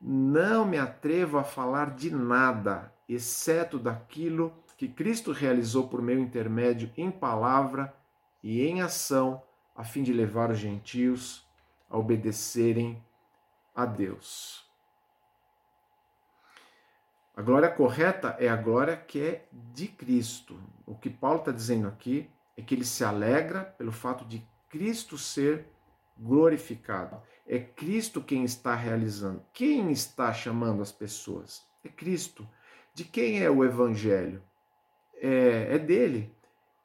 não 0.00 0.64
me 0.64 0.78
atrevo 0.78 1.38
a 1.38 1.44
falar 1.44 1.94
de 1.94 2.10
nada, 2.10 2.92
exceto 3.08 3.78
daquilo 3.78 4.52
que 4.76 4.88
Cristo 4.88 5.32
realizou 5.32 5.88
por 5.88 6.02
meu 6.02 6.18
intermédio 6.18 6.92
em 6.96 7.10
palavra 7.10 7.94
e 8.42 8.62
em 8.66 8.80
ação, 8.80 9.42
a 9.74 9.84
fim 9.84 10.02
de 10.02 10.12
levar 10.12 10.50
os 10.50 10.58
gentios 10.58 11.46
a 11.88 11.96
obedecerem 11.96 13.02
a 13.74 13.86
Deus. 13.86 14.68
A 17.36 17.42
glória 17.42 17.70
correta 17.70 18.36
é 18.40 18.48
a 18.48 18.56
glória 18.56 18.96
que 18.96 19.20
é 19.20 19.48
de 19.52 19.86
Cristo. 19.86 20.60
O 20.84 20.96
que 20.96 21.08
Paulo 21.08 21.38
está 21.38 21.52
dizendo 21.52 21.86
aqui 21.86 22.28
é 22.56 22.62
que 22.62 22.74
ele 22.74 22.84
se 22.84 23.04
alegra 23.04 23.62
pelo 23.62 23.92
fato 23.92 24.24
de 24.24 24.44
Cristo 24.68 25.16
ser 25.16 25.66
glorificado. 26.16 27.20
É 27.46 27.58
Cristo 27.58 28.20
quem 28.20 28.44
está 28.44 28.74
realizando. 28.74 29.42
Quem 29.52 29.90
está 29.90 30.32
chamando 30.32 30.82
as 30.82 30.92
pessoas? 30.92 31.66
É 31.82 31.88
Cristo. 31.88 32.46
De 32.92 33.04
quem 33.04 33.42
é 33.42 33.48
o 33.48 33.64
Evangelho? 33.64 34.42
É, 35.14 35.74
é 35.74 35.78
dele. 35.78 36.34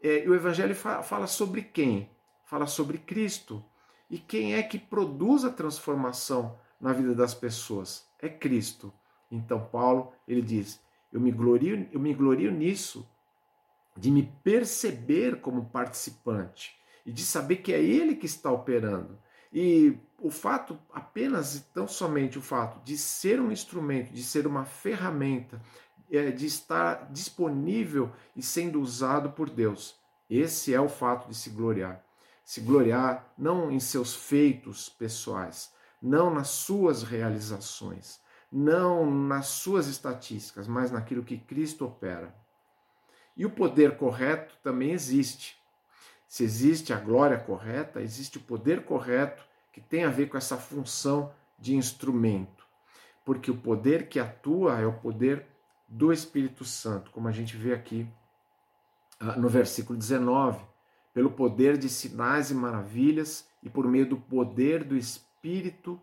É, 0.02 0.24
o 0.28 0.34
Evangelho 0.34 0.76
fala, 0.76 1.04
fala 1.04 1.28
sobre 1.28 1.62
quem? 1.62 2.10
Fala 2.46 2.66
sobre 2.66 2.98
Cristo. 2.98 3.64
E 4.10 4.18
quem 4.18 4.54
é 4.56 4.64
que 4.64 4.78
produz 4.78 5.44
a 5.44 5.52
transformação 5.52 6.58
na 6.80 6.94
vida 6.94 7.14
das 7.14 7.34
pessoas? 7.34 8.08
É 8.20 8.30
Cristo. 8.30 8.94
Então 9.30 9.66
Paulo 9.66 10.14
ele 10.28 10.42
diz: 10.42 10.80
eu 11.12 11.20
me 11.20 11.32
glorio, 11.32 11.88
eu 11.92 12.00
me 12.00 12.14
glorio 12.14 12.52
nisso, 12.52 13.10
de 13.98 14.12
me 14.12 14.24
perceber 14.44 15.42
como 15.42 15.66
participante 15.66 16.78
e 17.06 17.12
de 17.12 17.24
saber 17.26 17.58
que 17.58 17.74
é 17.74 17.82
Ele 17.82 18.16
que 18.16 18.26
está 18.26 18.52
operando. 18.52 19.20
E 19.52 19.98
o 20.20 20.32
fato, 20.32 20.80
apenas 20.92 21.60
tão 21.74 21.88
somente 21.88 22.40
o 22.40 22.42
fato 22.42 22.84
de 22.84 22.98
ser 22.98 23.40
um 23.40 23.52
instrumento, 23.52 24.12
de 24.12 24.24
ser 24.24 24.48
uma 24.48 24.66
ferramenta, 24.66 25.62
é, 26.12 26.32
de 26.32 26.46
estar 26.46 27.12
disponível 27.12 28.12
e 28.36 28.42
sendo 28.42 28.82
usado 28.82 29.32
por 29.32 29.50
Deus. 29.50 29.96
Esse 30.30 30.74
é 30.74 30.80
o 30.80 30.90
fato 30.90 31.28
de 31.28 31.36
se 31.36 31.50
gloriar. 31.50 32.04
Se 32.44 32.62
gloriar 32.62 33.32
não 33.38 33.72
em 33.72 33.80
seus 33.80 34.16
feitos 34.16 34.90
pessoais, 34.90 35.72
não 36.02 36.34
nas 36.34 36.50
suas 36.50 37.04
realizações, 37.04 38.20
não 38.52 39.10
nas 39.10 39.48
suas 39.48 39.88
estatísticas, 39.88 40.68
mas 40.68 40.92
naquilo 40.92 41.24
que 41.24 41.38
Cristo 41.38 41.86
opera. 41.86 42.36
E 43.36 43.46
o 43.46 43.50
poder 43.50 43.98
correto 43.98 44.56
também 44.62 44.92
existe. 44.92 45.58
Se 46.34 46.44
existe 46.44 46.92
a 46.92 47.00
glória 47.00 47.38
correta, 47.38 48.02
existe 48.02 48.40
o 48.40 48.42
poder 48.42 48.86
correto 48.86 49.44
que 49.72 49.80
tem 49.80 50.04
a 50.04 50.10
ver 50.10 50.30
com 50.30 50.36
essa 50.36 50.58
função 50.58 51.32
de 51.60 51.76
instrumento. 51.76 52.66
Porque 53.24 53.52
o 53.52 53.56
poder 53.56 54.10
que 54.10 54.20
atua 54.20 54.80
é 54.80 54.86
o 54.88 54.98
poder 54.98 55.46
do 55.88 56.12
Espírito 56.12 56.66
Santo, 56.66 57.12
como 57.12 57.28
a 57.28 57.32
gente 57.32 57.56
vê 57.56 57.72
aqui 57.72 58.08
ah, 59.20 59.36
no 59.36 59.48
versículo 59.48 59.96
19, 59.96 60.60
pelo 61.14 61.30
poder 61.30 61.78
de 61.78 61.88
sinais 61.88 62.50
e 62.50 62.56
maravilhas 62.56 63.48
e 63.62 63.70
por 63.70 63.88
meio 63.88 64.10
do 64.10 64.18
poder 64.18 64.84
do 64.84 64.98
Espírito 64.98 66.02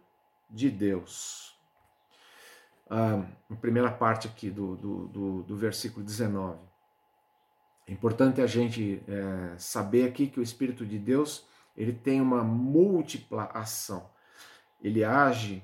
de 0.48 0.70
Deus. 0.70 1.58
Ah, 2.88 3.26
a 3.50 3.56
primeira 3.56 3.90
parte 3.90 4.28
aqui 4.28 4.48
do, 4.48 4.76
do, 4.76 5.08
do, 5.08 5.42
do 5.42 5.56
versículo 5.56 6.06
19. 6.06 6.69
É 7.90 7.92
importante 7.92 8.40
a 8.40 8.46
gente 8.46 9.02
é, 9.08 9.58
saber 9.58 10.06
aqui 10.06 10.28
que 10.28 10.38
o 10.38 10.42
Espírito 10.44 10.86
de 10.86 10.96
Deus 10.96 11.44
ele 11.76 11.92
tem 11.92 12.20
uma 12.20 12.44
múltipla 12.44 13.50
ação. 13.52 14.08
Ele 14.80 15.02
age 15.02 15.60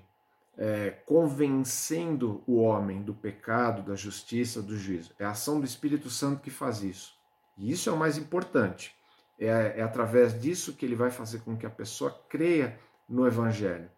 é, 0.59 0.91
convencendo 1.07 2.43
o 2.45 2.57
homem 2.57 3.01
do 3.01 3.15
pecado, 3.15 3.81
da 3.81 3.95
justiça, 3.95 4.61
do 4.61 4.77
juízo. 4.77 5.13
É 5.21 5.25
a 5.25 5.31
ação 5.31 5.61
do 5.61 5.67
Espírito 5.67 6.11
Santo 6.11 6.43
que 6.43 6.51
faz 6.51 6.83
isso. 6.83 7.17
E 7.57 7.71
isso 7.71 7.89
é 7.89 7.93
o 7.93 7.97
mais 7.97 8.19
importante. 8.19 8.93
É, 9.39 9.75
é 9.77 9.83
através 9.83 10.41
disso 10.41 10.73
que 10.73 10.85
ele 10.85 10.97
vai 10.97 11.13
fazer 11.13 11.43
com 11.43 11.57
que 11.57 11.65
a 11.65 11.71
pessoa 11.71 12.11
creia 12.29 12.77
no 13.09 13.25
Evangelho. 13.25 13.89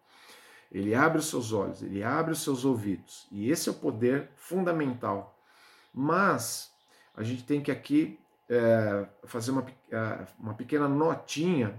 Ele 0.71 0.93
abre 0.93 1.17
os 1.17 1.27
seus 1.27 1.51
olhos, 1.51 1.81
ele 1.81 2.03
abre 2.03 2.33
os 2.33 2.43
seus 2.43 2.63
ouvidos. 2.63 3.25
E 3.31 3.49
esse 3.49 3.69
é 3.69 3.71
o 3.71 3.75
poder 3.75 4.29
fundamental. 4.35 5.35
Mas 5.91 6.68
a 7.19 7.23
gente 7.23 7.43
tem 7.43 7.61
que 7.61 7.69
aqui 7.69 8.17
é, 8.49 9.05
fazer 9.25 9.51
uma, 9.51 9.65
uma 10.39 10.53
pequena 10.53 10.87
notinha, 10.87 11.75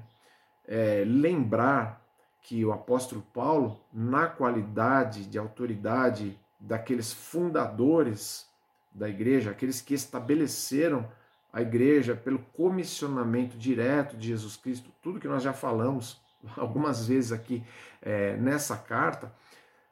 é, 0.68 1.02
lembrar 1.06 2.04
que 2.42 2.62
o 2.62 2.72
apóstolo 2.72 3.22
Paulo, 3.32 3.80
na 3.90 4.26
qualidade 4.26 5.24
de 5.24 5.38
autoridade 5.38 6.38
daqueles 6.60 7.10
fundadores 7.10 8.46
da 8.92 9.08
igreja, 9.08 9.50
aqueles 9.50 9.80
que 9.80 9.94
estabeleceram 9.94 11.10
a 11.50 11.62
igreja 11.62 12.14
pelo 12.14 12.40
comissionamento 12.52 13.56
direto 13.56 14.18
de 14.18 14.28
Jesus 14.28 14.58
Cristo, 14.58 14.90
tudo 15.00 15.18
que 15.18 15.26
nós 15.26 15.42
já 15.42 15.54
falamos 15.54 16.20
algumas 16.54 17.06
vezes 17.08 17.32
aqui 17.32 17.64
é, 18.02 18.36
nessa 18.36 18.76
carta, 18.76 19.32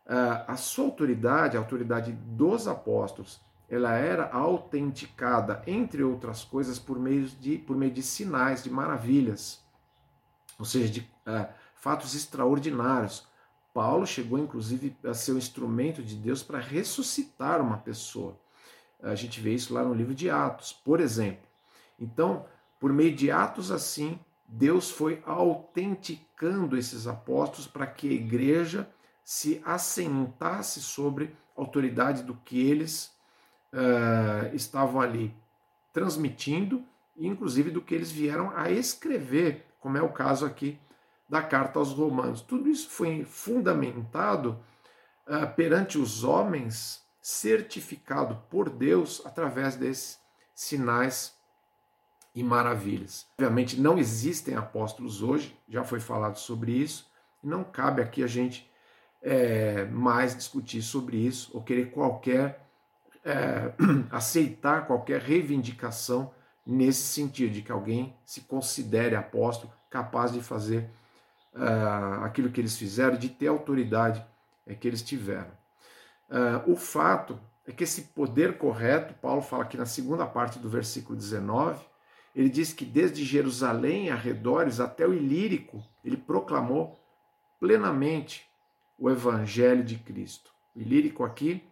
é, 0.05 0.45
a 0.47 0.57
sua 0.57 0.85
autoridade, 0.85 1.57
a 1.57 1.61
autoridade 1.61 2.13
dos 2.13 2.69
apóstolos, 2.69 3.48
ela 3.69 3.93
era 3.93 4.31
autenticada, 4.31 5.63
entre 5.67 6.03
outras 6.03 6.43
coisas, 6.43 6.79
por 6.79 6.99
meio 6.99 7.27
de, 7.27 7.59
por 7.59 7.77
meio 7.77 7.93
de 7.93 8.03
sinais, 8.03 8.65
de 8.65 8.71
maravilhas, 8.71 9.63
ou 10.59 10.65
seja, 10.65 10.89
de 10.89 11.11
é, 11.27 11.49
fatos 11.75 12.15
extraordinários. 12.15 13.27
Paulo 13.75 14.07
chegou, 14.07 14.39
inclusive, 14.39 14.97
a 15.05 15.13
ser 15.13 15.33
o 15.33 15.39
instrumento 15.39 16.03
de 16.03 16.17
Deus 16.17 16.43
para 16.43 16.59
ressuscitar 16.59 17.61
uma 17.61 17.77
pessoa. 17.77 18.39
A 19.03 19.15
gente 19.15 19.41
vê 19.41 19.55
isso 19.55 19.73
lá 19.73 19.85
no 19.85 19.95
livro 19.95 20.15
de 20.15 20.29
Atos, 20.29 20.73
por 20.73 20.99
exemplo. 20.99 21.47
Então, 22.01 22.47
por 22.81 22.93
meio 22.93 23.15
de 23.15 23.31
atos 23.31 23.71
assim, 23.71 24.19
Deus 24.47 24.91
foi 24.91 25.23
autenticando 25.27 26.77
esses 26.77 27.07
apóstolos 27.07 27.67
para 27.67 27.87
que 27.87 28.09
a 28.09 28.13
igreja 28.13 28.89
se 29.23 29.61
assentasse 29.65 30.81
sobre 30.81 31.37
a 31.57 31.61
autoridade 31.61 32.23
do 32.23 32.35
que 32.35 32.59
eles 32.61 33.13
uh, 33.73 34.55
estavam 34.55 35.01
ali 35.01 35.35
transmitindo, 35.93 36.85
inclusive 37.17 37.71
do 37.71 37.83
que 37.83 37.95
eles 37.95 38.11
vieram 38.11 38.53
a 38.57 38.71
escrever, 38.71 39.67
como 39.81 39.97
é 39.99 40.03
o 40.03 40.13
caso 40.13 40.47
aqui 40.47 40.79
da 41.29 41.43
carta 41.43 41.79
aos 41.79 41.93
Romanos. 41.93 42.41
Tudo 42.41 42.69
isso 42.69 42.89
foi 42.89 43.25
fundamentado 43.25 44.59
uh, 45.27 45.55
perante 45.55 45.99
os 45.99 46.25
homens, 46.25 47.07
certificado 47.21 48.43
por 48.49 48.71
Deus 48.71 49.21
através 49.27 49.77
desses 49.77 50.19
sinais 50.55 51.37
e 52.35 52.43
maravilhas. 52.43 53.27
Obviamente 53.35 53.79
não 53.81 53.99
existem 53.99 54.55
apóstolos 54.55 55.23
hoje, 55.23 55.59
já 55.69 55.85
foi 55.85 56.01
falado 56.01 56.37
sobre 56.37 56.73
isso, 56.73 57.11
não 57.43 57.65
cabe 57.65 58.01
aqui 58.01 58.23
a 58.23 58.27
gente 58.27 58.71
é, 59.21 59.85
mais 59.87 60.37
discutir 60.37 60.83
sobre 60.83 61.17
isso 61.17 61.51
ou 61.53 61.63
querer 61.63 61.91
qualquer 61.91 62.68
é, 63.25 63.73
aceitar 64.11 64.87
qualquer 64.87 65.21
reivindicação 65.21 66.33
nesse 66.67 67.03
sentido, 67.03 67.53
de 67.53 67.63
que 67.63 67.73
alguém 67.73 68.15
se 68.25 68.43
considere 68.43 69.17
apóstolo, 69.17 69.73
capaz 69.91 70.33
de 70.33 70.43
fazer 70.43 70.91
uh, 71.55 72.25
aquilo 72.25 72.51
que 72.51 72.61
eles 72.61 72.77
fizeram, 72.77 73.17
de 73.17 73.31
ter 73.31 73.47
autoridade 73.47 74.23
é, 74.67 74.75
que 74.75 74.87
eles 74.87 75.03
tiveram. 75.03 75.51
Uh, 76.29 76.73
o 76.73 76.77
fato 76.77 77.41
é 77.67 77.73
que 77.73 77.85
esse 77.85 78.03
poder 78.03 78.59
correto, 78.59 79.15
Paulo 79.15 79.41
fala 79.41 79.63
aqui 79.63 79.79
na 79.79 79.87
segunda 79.87 80.27
parte 80.27 80.59
do 80.59 80.69
versículo 80.69 81.17
19, 81.17 81.83
ele 82.37 82.51
diz 82.51 82.73
que 82.73 82.85
desde 82.85 83.25
Jerusalém, 83.25 84.11
arredores, 84.11 84.79
até 84.79 85.07
o 85.07 85.15
Ilírico, 85.15 85.83
ele 86.05 86.17
proclamou 86.17 86.99
plenamente 87.59 88.47
o 88.99 89.11
evangelho 89.11 89.83
de 89.83 89.97
Cristo. 89.97 90.51
O 90.77 90.81
Ilírico 90.81 91.25
aqui 91.25 91.65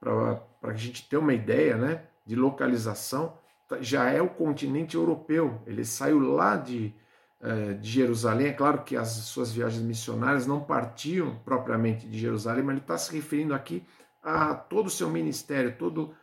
para 0.00 0.40
a 0.62 0.74
gente 0.74 1.08
ter 1.08 1.16
uma 1.16 1.34
ideia 1.34 1.76
né, 1.76 2.04
de 2.24 2.36
localização, 2.36 3.38
tá, 3.68 3.80
já 3.80 4.10
é 4.10 4.20
o 4.20 4.28
continente 4.28 4.96
europeu. 4.96 5.60
Ele 5.66 5.84
saiu 5.84 6.18
lá 6.18 6.56
de, 6.56 6.94
eh, 7.40 7.74
de 7.74 7.88
Jerusalém. 7.88 8.48
É 8.48 8.52
claro 8.52 8.82
que 8.82 8.96
as 8.96 9.08
suas 9.08 9.52
viagens 9.52 9.82
missionárias 9.82 10.46
não 10.46 10.60
partiam 10.60 11.36
propriamente 11.44 12.06
de 12.06 12.18
Jerusalém, 12.18 12.62
mas 12.62 12.74
ele 12.74 12.80
está 12.82 12.98
se 12.98 13.14
referindo 13.14 13.54
aqui 13.54 13.84
a 14.22 14.54
todo 14.54 14.86
o 14.86 14.90
seu 14.90 15.08
ministério, 15.08 15.76
todo, 15.78 16.14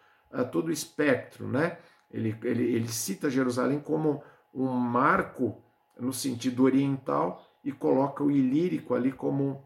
todo 0.51 0.67
o 0.67 0.71
espectro. 0.71 1.47
Né? 1.47 1.77
Ele, 2.12 2.38
ele, 2.43 2.63
ele 2.63 2.88
cita 2.88 3.29
Jerusalém 3.29 3.79
como 3.79 4.23
um 4.53 4.67
marco 4.67 5.63
no 5.99 6.13
sentido 6.13 6.63
oriental 6.63 7.43
e 7.63 7.71
coloca 7.71 8.23
o 8.23 8.29
Ilírico 8.29 8.93
ali 8.93 9.12
como 9.12 9.63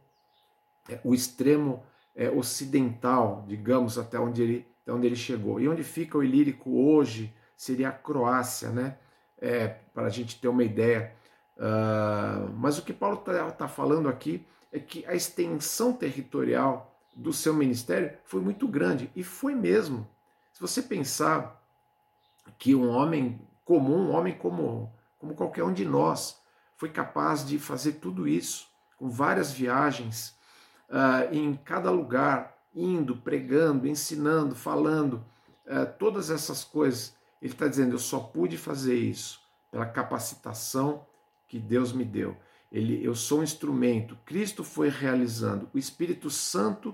é, 0.90 1.00
o 1.04 1.14
extremo 1.14 1.84
é, 2.18 2.32
ocidental, 2.32 3.46
digamos, 3.48 4.00
até 4.00 4.20
onde, 4.20 4.42
ele, 4.42 4.68
até 4.82 4.92
onde 4.92 5.06
ele 5.06 5.16
chegou. 5.16 5.62
E 5.62 5.70
onde 5.70 5.84
fica 5.84 6.18
o 6.18 6.24
Ilírico 6.24 6.72
hoje 6.72 7.32
seria 7.56 7.90
a 7.90 7.92
Croácia, 7.92 8.70
né? 8.70 8.98
É, 9.40 9.68
para 9.94 10.08
a 10.08 10.10
gente 10.10 10.42
ter 10.42 10.48
uma 10.48 10.64
ideia. 10.64 11.14
Uh, 11.58 12.52
mas 12.56 12.80
o 12.80 12.82
que 12.82 12.92
Paulo 12.92 13.18
está 13.20 13.52
tá 13.52 13.68
falando 13.68 14.10
aqui 14.10 14.46
é 14.72 14.80
que 14.80 15.06
a 15.06 15.14
extensão 15.14 15.94
territorial 15.94 17.00
do 17.16 17.32
seu 17.32 17.54
ministério 17.54 18.18
foi 18.26 18.42
muito 18.42 18.68
grande, 18.68 19.12
e 19.16 19.24
foi 19.24 19.56
mesmo. 19.56 20.08
Se 20.54 20.62
você 20.62 20.82
pensar 20.82 21.64
que 22.58 22.76
um 22.76 22.90
homem 22.90 23.40
comum, 23.66 24.10
um 24.10 24.12
homem 24.12 24.36
como, 24.36 24.92
como 25.20 25.36
qualquer 25.36 25.64
um 25.64 25.74
de 25.74 25.86
nós, 25.86 26.40
foi 26.76 26.90
capaz 26.90 27.46
de 27.46 27.58
fazer 27.58 27.94
tudo 27.94 28.28
isso, 28.28 28.68
com 28.98 29.10
várias 29.10 29.52
viagens, 29.52 30.37
uh, 30.90 31.34
em 31.34 31.56
cada 31.56 31.92
lugar, 31.92 32.58
indo, 32.74 33.18
pregando, 33.18 33.88
ensinando, 33.88 34.56
falando, 34.56 35.24
uh, 35.66 35.86
todas 35.98 36.30
essas 36.30 36.64
coisas. 36.64 37.16
Ele 37.42 37.54
está 37.54 37.68
dizendo: 37.68 37.94
eu 37.94 38.00
só 38.00 38.20
pude 38.20 38.58
fazer 38.58 38.96
isso 38.96 39.40
pela 39.72 39.86
capacitação 39.86 41.06
que 41.48 41.60
Deus 41.60 41.92
me 41.94 42.04
deu. 42.04 42.36
Ele, 42.72 43.04
eu 43.04 43.16
sou 43.16 43.40
um 43.40 43.44
instrumento. 43.44 44.18
Cristo 44.26 44.64
foi 44.64 44.90
realizando. 44.90 45.70
O 45.74 45.78
Espírito 45.78 46.30
Santo 46.30 46.90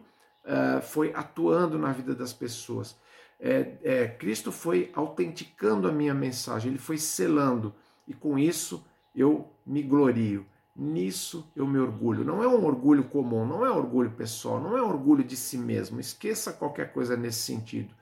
uh, 0.45 0.82
foi 0.82 1.12
atuando 1.13 1.77
na 1.77 1.91
vida 1.91 2.13
das 2.13 2.32
pessoas. 2.32 2.95
É, 3.39 3.77
é, 3.84 4.08
Cristo 4.08 4.51
foi 4.51 4.91
autenticando 4.93 5.88
a 5.88 5.91
minha 5.91 6.13
mensagem. 6.13 6.71
Ele 6.71 6.79
foi 6.79 6.97
selando. 6.97 7.73
E 8.08 8.13
com 8.13 8.38
isso 8.38 8.86
eu 9.15 9.51
me 9.65 9.82
glorio. 9.82 10.45
Nisso 10.75 11.51
eu 11.55 11.67
me 11.67 11.77
orgulho. 11.77 12.23
Não 12.23 12.41
é 12.41 12.47
um 12.47 12.65
orgulho 12.65 13.03
comum, 13.03 13.45
não 13.45 13.65
é 13.65 13.69
orgulho 13.69 14.12
pessoal, 14.12 14.59
não 14.59 14.75
é 14.77 14.81
orgulho 14.81 15.23
de 15.23 15.38
si 15.38 15.57
mesmo. 15.57 15.99
Esqueça 15.99 16.51
qualquer 16.51 16.91
coisa 16.91 17.15
nesse 17.15 17.39
sentido. 17.39 17.93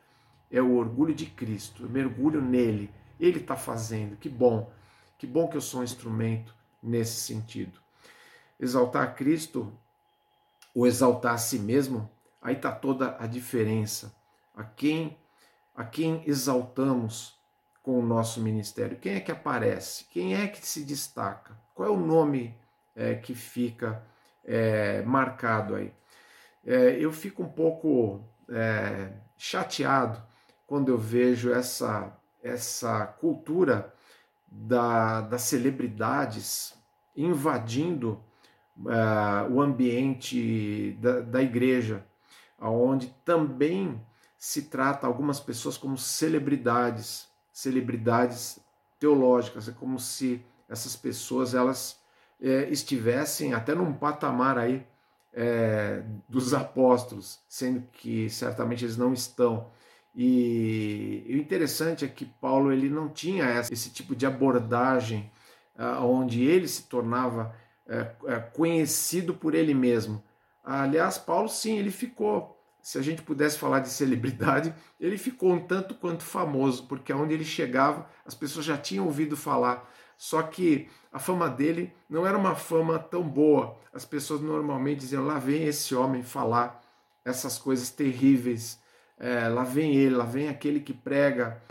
É 0.50 0.62
o 0.62 0.76
orgulho 0.76 1.14
de 1.14 1.26
Cristo. 1.26 1.84
Eu 1.84 1.90
mergulho 1.90 2.42
nele. 2.42 2.90
Ele 3.20 3.40
está 3.40 3.56
fazendo. 3.56 4.16
Que 4.16 4.30
bom. 4.30 4.72
Que 5.18 5.28
bom 5.28 5.48
que 5.48 5.58
eu 5.58 5.62
sou 5.62 5.82
um 5.82 5.84
instrumento 5.84 6.56
nesse 6.82 7.20
sentido. 7.20 7.80
Exaltar 8.60 9.04
a 9.04 9.12
Cristo 9.12 9.72
ou 10.74 10.88
exaltar 10.88 11.34
a 11.34 11.38
si 11.38 11.60
mesmo, 11.60 12.10
aí 12.42 12.56
está 12.56 12.72
toda 12.72 13.18
a 13.20 13.28
diferença. 13.28 14.16
A 14.56 14.64
quem, 14.64 15.18
a 15.76 15.84
quem 15.84 16.24
exaltamos 16.26 17.38
com 17.84 18.00
o 18.00 18.06
nosso 18.06 18.42
ministério? 18.42 18.98
Quem 18.98 19.16
é 19.16 19.20
que 19.20 19.32
aparece? 19.32 20.06
Quem 20.06 20.36
é 20.36 20.48
que 20.48 20.66
se 20.66 20.84
destaca? 20.84 21.58
Qual 21.76 21.88
é 21.88 21.92
o 21.92 22.00
nome 22.00 22.58
é, 22.96 23.16
que 23.16 23.34
fica 23.34 24.04
é, 24.44 25.02
marcado 25.04 25.76
aí? 25.76 25.94
É, 26.66 26.98
eu 27.00 27.12
fico 27.12 27.44
um 27.44 27.50
pouco 27.50 28.24
é, 28.50 29.14
chateado 29.38 30.22
quando 30.68 30.90
eu 30.90 30.98
vejo 30.98 31.52
essa, 31.52 32.18
essa 32.44 33.06
cultura 33.06 33.94
da, 34.52 35.22
das 35.22 35.44
celebridades 35.44 36.74
invadindo 37.16 38.24
uh, 38.78 39.52
o 39.52 39.62
ambiente 39.62 40.98
da, 41.02 41.22
da 41.22 41.42
igreja, 41.42 42.06
onde 42.60 43.08
também 43.26 44.02
se 44.38 44.64
trata 44.64 45.08
algumas 45.08 45.40
pessoas 45.40 45.78
como 45.78 45.98
celebridades, 45.98 47.30
celebridades 47.52 48.60
teológicas, 49.00 49.68
é 49.68 49.72
como 49.72 50.00
se 50.00 50.44
essas 50.68 50.96
pessoas 50.96 51.54
elas 51.54 52.01
é, 52.42 52.68
estivessem 52.70 53.54
até 53.54 53.76
num 53.76 53.94
patamar 53.94 54.58
aí 54.58 54.86
é, 55.34 56.04
dos 56.28 56.54
apóstolos, 56.54 57.40
sendo 57.48 57.84
que 57.94 58.30
certamente 58.30 58.84
eles 58.84 58.98
não 58.98 59.14
estão. 59.14 59.68
E, 60.16 61.24
e, 61.26 61.36
o 61.36 61.38
interessante 61.38 62.04
é 62.04 62.08
que 62.08 62.26
Paulo 62.26 62.72
ele 62.72 62.90
não 62.90 63.08
tinha 63.08 63.60
esse 63.72 63.90
tipo 63.92 64.14
de 64.16 64.26
abordagem 64.26 65.32
uh, 65.78 66.04
onde 66.06 66.44
ele 66.44 66.68
se 66.68 66.84
tornava 66.84 67.56
uh, 67.88 68.52
conhecido 68.52 69.34
por 69.34 69.56
ele 69.56 69.74
mesmo. 69.74 70.22
Aliás, 70.64 71.18
Paulo 71.18 71.48
sim, 71.48 71.78
ele 71.78 71.92
ficou, 71.92 72.61
se 72.82 72.98
a 72.98 73.02
gente 73.02 73.22
pudesse 73.22 73.58
falar 73.58 73.80
de 73.80 73.90
celebridade, 73.90 74.74
ele 75.00 75.18
ficou 75.18 75.54
um 75.54 75.60
tanto 75.60 75.96
quanto 75.96 76.24
famoso, 76.24 76.88
porque 76.88 77.14
onde 77.14 77.34
ele 77.34 77.46
chegava, 77.46 78.08
as 78.26 78.34
pessoas 78.34 78.66
já 78.66 78.78
tinham 78.78 79.06
ouvido 79.06 79.38
falar. 79.38 79.90
Só 80.18 80.42
que 80.44 80.88
a 81.12 81.20
fama 81.20 81.50
dele 81.50 81.94
não 82.10 82.26
era 82.28 82.38
uma 82.38 82.56
fama 82.56 83.00
tão 83.00 83.24
boa. 83.24 83.78
As 83.94 84.06
pessoas 84.06 84.42
normalmente 84.42 85.00
diziam: 85.00 85.26
lá 85.26 85.40
vem 85.40 85.64
esse 85.64 85.96
homem 85.96 86.22
falar 86.22 86.80
essas 87.26 87.58
coisas 87.58 87.90
terríveis 87.90 88.82
é, 89.22 89.48
lá 89.48 89.64
vem 89.64 89.96
ele, 89.96 90.16
lá 90.16 90.26
vem 90.26 90.50
aquele 90.50 90.80
que 90.80 90.96
prega 90.96 91.62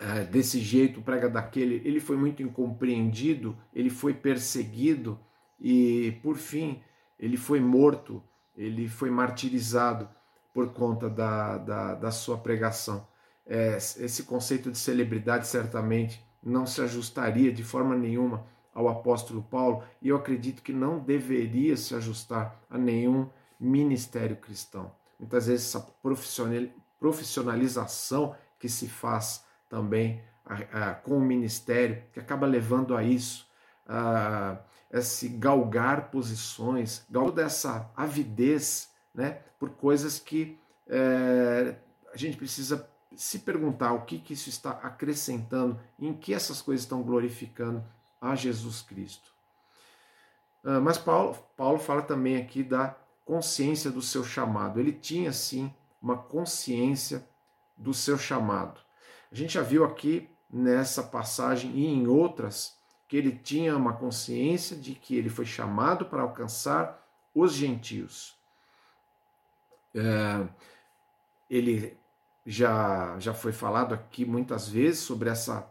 é, 0.00 0.22
desse 0.22 0.60
jeito, 0.60 1.02
prega 1.02 1.28
daquele. 1.28 1.82
Ele 1.84 1.98
foi 1.98 2.16
muito 2.16 2.44
incompreendido, 2.44 3.58
ele 3.74 3.90
foi 3.90 4.14
perseguido 4.14 5.18
e, 5.60 6.16
por 6.22 6.36
fim, 6.36 6.80
ele 7.18 7.36
foi 7.36 7.58
morto, 7.58 8.22
ele 8.56 8.88
foi 8.88 9.10
martirizado 9.10 10.08
por 10.52 10.72
conta 10.72 11.08
da, 11.10 11.58
da, 11.58 11.94
da 11.94 12.10
sua 12.10 12.38
pregação. 12.38 13.06
É, 13.46 13.76
esse 13.76 14.22
conceito 14.22 14.70
de 14.70 14.78
celebridade 14.78 15.46
certamente 15.46 16.24
não 16.42 16.66
se 16.66 16.80
ajustaria 16.80 17.52
de 17.52 17.62
forma 17.62 17.94
nenhuma 17.96 18.46
ao 18.72 18.88
apóstolo 18.88 19.42
Paulo 19.42 19.84
e 20.00 20.08
eu 20.08 20.16
acredito 20.16 20.62
que 20.62 20.72
não 20.72 20.98
deveria 20.98 21.76
se 21.76 21.94
ajustar 21.94 22.60
a 22.68 22.78
nenhum 22.78 23.28
ministério 23.60 24.36
cristão 24.36 24.92
muitas 25.18 25.46
vezes 25.46 25.74
essa 25.74 25.80
profissionalização 27.00 28.36
que 28.58 28.68
se 28.68 28.88
faz 28.88 29.44
também 29.68 30.22
com 31.02 31.16
o 31.16 31.20
ministério, 31.20 32.02
que 32.12 32.20
acaba 32.20 32.46
levando 32.46 32.94
a 32.94 33.02
isso, 33.02 33.48
esse 34.98 35.28
galgar 35.28 36.10
posições, 36.10 37.04
toda 37.12 37.42
essa 37.42 37.90
avidez 37.96 38.90
né, 39.14 39.40
por 39.58 39.70
coisas 39.70 40.18
que 40.18 40.58
é, 40.86 41.76
a 42.12 42.16
gente 42.16 42.36
precisa 42.36 42.88
se 43.16 43.40
perguntar 43.40 43.92
o 43.92 44.02
que, 44.02 44.18
que 44.18 44.32
isso 44.32 44.48
está 44.48 44.70
acrescentando, 44.70 45.78
em 45.98 46.12
que 46.12 46.32
essas 46.32 46.60
coisas 46.60 46.84
estão 46.84 47.02
glorificando 47.02 47.84
a 48.20 48.34
Jesus 48.34 48.82
Cristo. 48.82 49.32
Ah, 50.64 50.80
mas 50.80 50.96
Paulo, 50.96 51.36
Paulo 51.56 51.78
fala 51.78 52.02
também 52.02 52.36
aqui 52.36 52.62
da 52.62 52.96
consciência 53.24 53.90
do 53.90 54.02
seu 54.02 54.24
chamado. 54.24 54.80
Ele 54.80 54.92
tinha 54.92 55.32
sim 55.32 55.72
uma 56.00 56.16
consciência 56.16 57.26
do 57.76 57.92
seu 57.92 58.16
chamado. 58.18 58.80
A 59.30 59.34
gente 59.34 59.54
já 59.54 59.62
viu 59.62 59.84
aqui 59.84 60.28
nessa 60.50 61.02
passagem 61.02 61.72
e 61.72 61.86
em 61.86 62.06
outras 62.06 62.76
que 63.14 63.18
ele 63.18 63.30
tinha 63.30 63.76
uma 63.76 63.92
consciência 63.92 64.76
de 64.76 64.92
que 64.92 65.16
ele 65.16 65.28
foi 65.28 65.44
chamado 65.44 66.06
para 66.06 66.22
alcançar 66.22 67.00
os 67.32 67.52
gentios. 67.52 68.36
É, 69.94 70.48
ele 71.48 71.96
já, 72.44 73.16
já 73.20 73.32
foi 73.32 73.52
falado 73.52 73.94
aqui 73.94 74.24
muitas 74.24 74.68
vezes 74.68 74.98
sobre 74.98 75.30
essa 75.30 75.64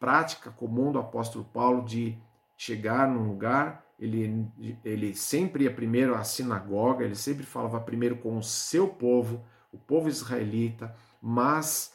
prática 0.00 0.50
comum 0.50 0.90
do 0.90 0.98
apóstolo 0.98 1.44
Paulo 1.44 1.84
de 1.84 2.16
chegar 2.56 3.06
num 3.06 3.28
lugar 3.28 3.84
ele, 3.98 4.46
ele 4.82 5.14
sempre 5.14 5.64
ia 5.64 5.70
primeiro 5.70 6.14
à 6.14 6.24
sinagoga, 6.24 7.04
ele 7.04 7.14
sempre 7.14 7.44
falava 7.44 7.78
primeiro 7.78 8.16
com 8.16 8.38
o 8.38 8.42
seu 8.42 8.88
povo, 8.88 9.44
o 9.70 9.76
povo 9.76 10.08
israelita, 10.08 10.96
mas 11.20 11.92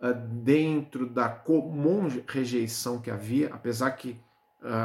uh, 0.00 0.14
dentro 0.14 1.08
da 1.08 1.28
comum 1.28 2.06
rejeição 2.28 3.00
que 3.00 3.10
havia, 3.10 3.52
apesar 3.52 3.90
que 3.90 4.16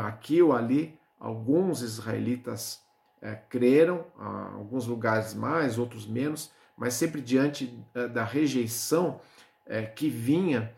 aqui 0.07 0.41
ou 0.41 0.53
ali 0.53 0.99
alguns 1.19 1.81
israelitas 1.81 2.81
uh, 3.21 3.37
creram, 3.49 4.05
uh, 4.17 4.57
alguns 4.57 4.85
lugares 4.85 5.33
mais, 5.33 5.77
outros 5.77 6.07
menos, 6.07 6.51
mas 6.77 6.93
sempre 6.93 7.21
diante 7.21 7.77
da 8.13 8.23
rejeição 8.23 9.19
eh, 9.65 9.81
que 9.83 10.09
vinha 10.09 10.73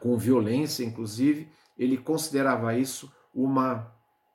com 0.00 0.16
violência, 0.16 0.82
inclusive, 0.82 1.50
ele 1.76 1.98
considerava 1.98 2.74
isso 2.74 3.12
uma 3.34 3.92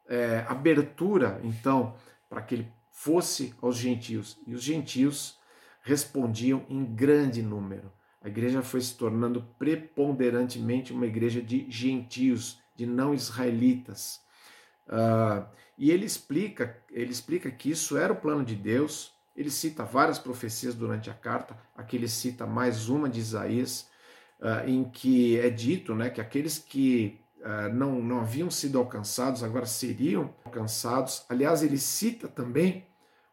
é, 0.08 0.46
abertura, 0.48 1.40
então, 1.44 1.96
para 2.30 2.44
que 2.44 2.56
ele 2.56 2.72
fosse 2.92 3.54
aos 3.62 3.76
gentios. 3.76 4.38
E 4.46 4.54
os 4.54 4.62
gentios 4.62 5.40
respondiam 5.82 6.66
em 6.70 6.84
grande 6.86 7.42
número. 7.42 7.92
A 8.22 8.28
igreja 8.28 8.62
foi 8.64 8.82
se 8.82 8.96
tornando 8.96 9.44
preponderantemente 9.60 10.92
uma 10.92 11.06
igreja 11.06 11.42
de 11.42 11.70
gentios, 11.70 12.60
de 12.76 12.86
não 12.86 13.14
israelitas. 13.14 14.22
Uh, 14.88 15.46
e 15.78 15.92
ele 15.92 16.06
explica, 16.06 16.78
ele 16.92 17.12
explica 17.12 17.50
que 17.52 17.70
isso 17.70 17.98
era 17.98 18.14
o 18.14 18.16
plano 18.16 18.44
de 18.44 18.56
Deus. 18.56 19.14
Ele 19.36 19.50
cita 19.50 19.84
várias 19.84 20.20
profecias 20.20 20.76
durante 20.76 21.10
a 21.10 21.14
carta. 21.14 21.58
Aqui 21.76 21.98
ele 21.98 22.08
cita 22.08 22.46
mais 22.46 22.88
uma 22.88 23.10
de 23.10 23.20
Isaías, 23.20 23.90
uh, 24.40 24.68
em 24.68 24.84
que 24.84 25.40
é 25.40 25.50
dito 25.50 25.94
né, 25.94 26.10
que 26.10 26.22
aqueles 26.22 26.58
que 26.58 27.20
uh, 27.42 27.74
não, 27.74 28.02
não 28.02 28.22
haviam 28.22 28.50
sido 28.50 28.78
alcançados, 28.78 29.44
agora 29.44 29.66
seriam 29.66 30.34
alcançados. 30.46 31.26
Aliás, 31.30 31.64
ele 31.64 31.78
cita 31.78 32.28
também 32.28 32.86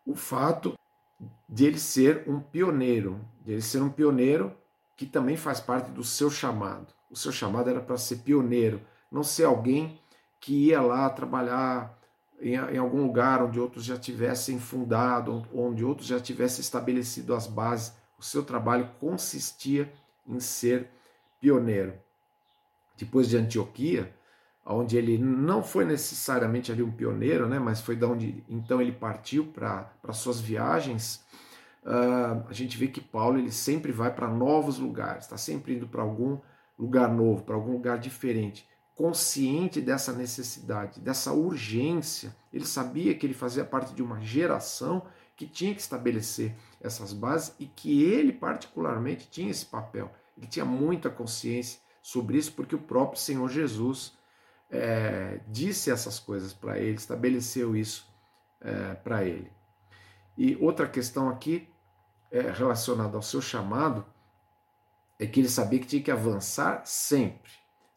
o 0.04 0.14
fato 0.14 0.76
de 1.48 1.66
ele 1.66 1.78
ser 1.78 2.24
um 2.28 2.40
pioneiro, 2.40 3.20
de 3.44 3.52
ele 3.52 3.62
ser 3.62 3.80
um 3.80 3.90
pioneiro 3.90 4.56
que 4.96 5.06
também 5.06 5.36
faz 5.36 5.60
parte 5.60 5.90
do 5.90 6.02
seu 6.02 6.30
chamado. 6.30 6.92
O 7.10 7.16
seu 7.16 7.30
chamado 7.30 7.68
era 7.68 7.80
para 7.80 7.96
ser 7.96 8.16
pioneiro, 8.18 8.80
não 9.12 9.22
ser 9.22 9.44
alguém 9.44 10.00
que 10.40 10.68
ia 10.68 10.80
lá 10.80 11.08
trabalhar 11.10 11.96
em, 12.40 12.54
em, 12.54 12.78
algum 12.78 13.02
lugar 13.02 13.42
onde 13.42 13.60
outros 13.60 13.84
já 13.84 13.96
tivessem 13.96 14.58
fundado, 14.58 15.46
onde 15.54 15.84
outros 15.84 16.08
já 16.08 16.18
tivessem 16.18 16.60
estabelecido 16.60 17.34
as 17.34 17.46
bases. 17.46 17.94
O 18.18 18.22
seu 18.22 18.42
trabalho 18.42 18.90
consistia 18.98 19.92
em 20.26 20.40
ser 20.40 20.88
pioneiro. 21.40 21.94
Depois 22.96 23.28
de 23.28 23.36
Antioquia, 23.36 24.12
onde 24.64 24.96
ele 24.96 25.18
não 25.18 25.62
foi 25.62 25.84
necessariamente 25.84 26.70
ali 26.70 26.82
um 26.82 26.90
pioneiro, 26.90 27.48
né, 27.48 27.58
mas 27.58 27.80
foi 27.80 27.96
da 27.96 28.06
onde 28.06 28.44
então 28.48 28.80
ele 28.80 28.92
partiu 28.92 29.46
para 29.46 30.12
suas 30.12 30.40
viagens. 30.40 31.24
Uh, 31.84 32.46
a 32.48 32.52
gente 32.52 32.78
vê 32.78 32.86
que 32.86 33.00
Paulo 33.00 33.38
ele 33.38 33.50
sempre 33.50 33.90
vai 33.90 34.14
para 34.14 34.28
novos 34.28 34.78
lugares, 34.78 35.24
está 35.24 35.36
sempre 35.36 35.74
indo 35.74 35.88
para 35.88 36.02
algum 36.02 36.38
lugar 36.78 37.12
novo, 37.12 37.42
para 37.42 37.56
algum 37.56 37.72
lugar 37.72 37.98
diferente, 37.98 38.68
consciente 38.94 39.80
dessa 39.80 40.12
necessidade, 40.12 41.00
dessa 41.00 41.32
urgência. 41.32 42.34
Ele 42.52 42.66
sabia 42.66 43.14
que 43.14 43.26
ele 43.26 43.34
fazia 43.34 43.64
parte 43.64 43.94
de 43.94 44.02
uma 44.02 44.20
geração 44.20 45.06
que 45.36 45.46
tinha 45.46 45.74
que 45.74 45.80
estabelecer 45.80 46.54
essas 46.80 47.12
bases 47.12 47.54
e 47.58 47.66
que 47.66 48.02
ele 48.02 48.32
particularmente 48.32 49.28
tinha 49.30 49.50
esse 49.50 49.66
papel. 49.66 50.12
Ele 50.36 50.46
tinha 50.46 50.64
muita 50.64 51.10
consciência 51.10 51.80
sobre 52.02 52.38
isso 52.38 52.52
porque 52.52 52.74
o 52.74 52.82
próprio 52.82 53.20
Senhor 53.20 53.48
Jesus 53.48 54.16
é, 54.70 55.40
disse 55.48 55.90
essas 55.90 56.18
coisas 56.18 56.52
para 56.52 56.78
ele, 56.78 56.96
estabeleceu 56.96 57.76
isso 57.76 58.06
é, 58.60 58.94
para 58.94 59.24
ele. 59.24 59.50
E 60.36 60.56
outra 60.56 60.88
questão 60.88 61.28
aqui 61.28 61.68
é, 62.30 62.50
relacionada 62.50 63.16
ao 63.16 63.22
seu 63.22 63.42
chamado 63.42 64.04
é 65.18 65.26
que 65.26 65.40
ele 65.40 65.48
sabia 65.48 65.78
que 65.78 65.86
tinha 65.86 66.02
que 66.02 66.10
avançar 66.10 66.82
sempre, 66.86 67.52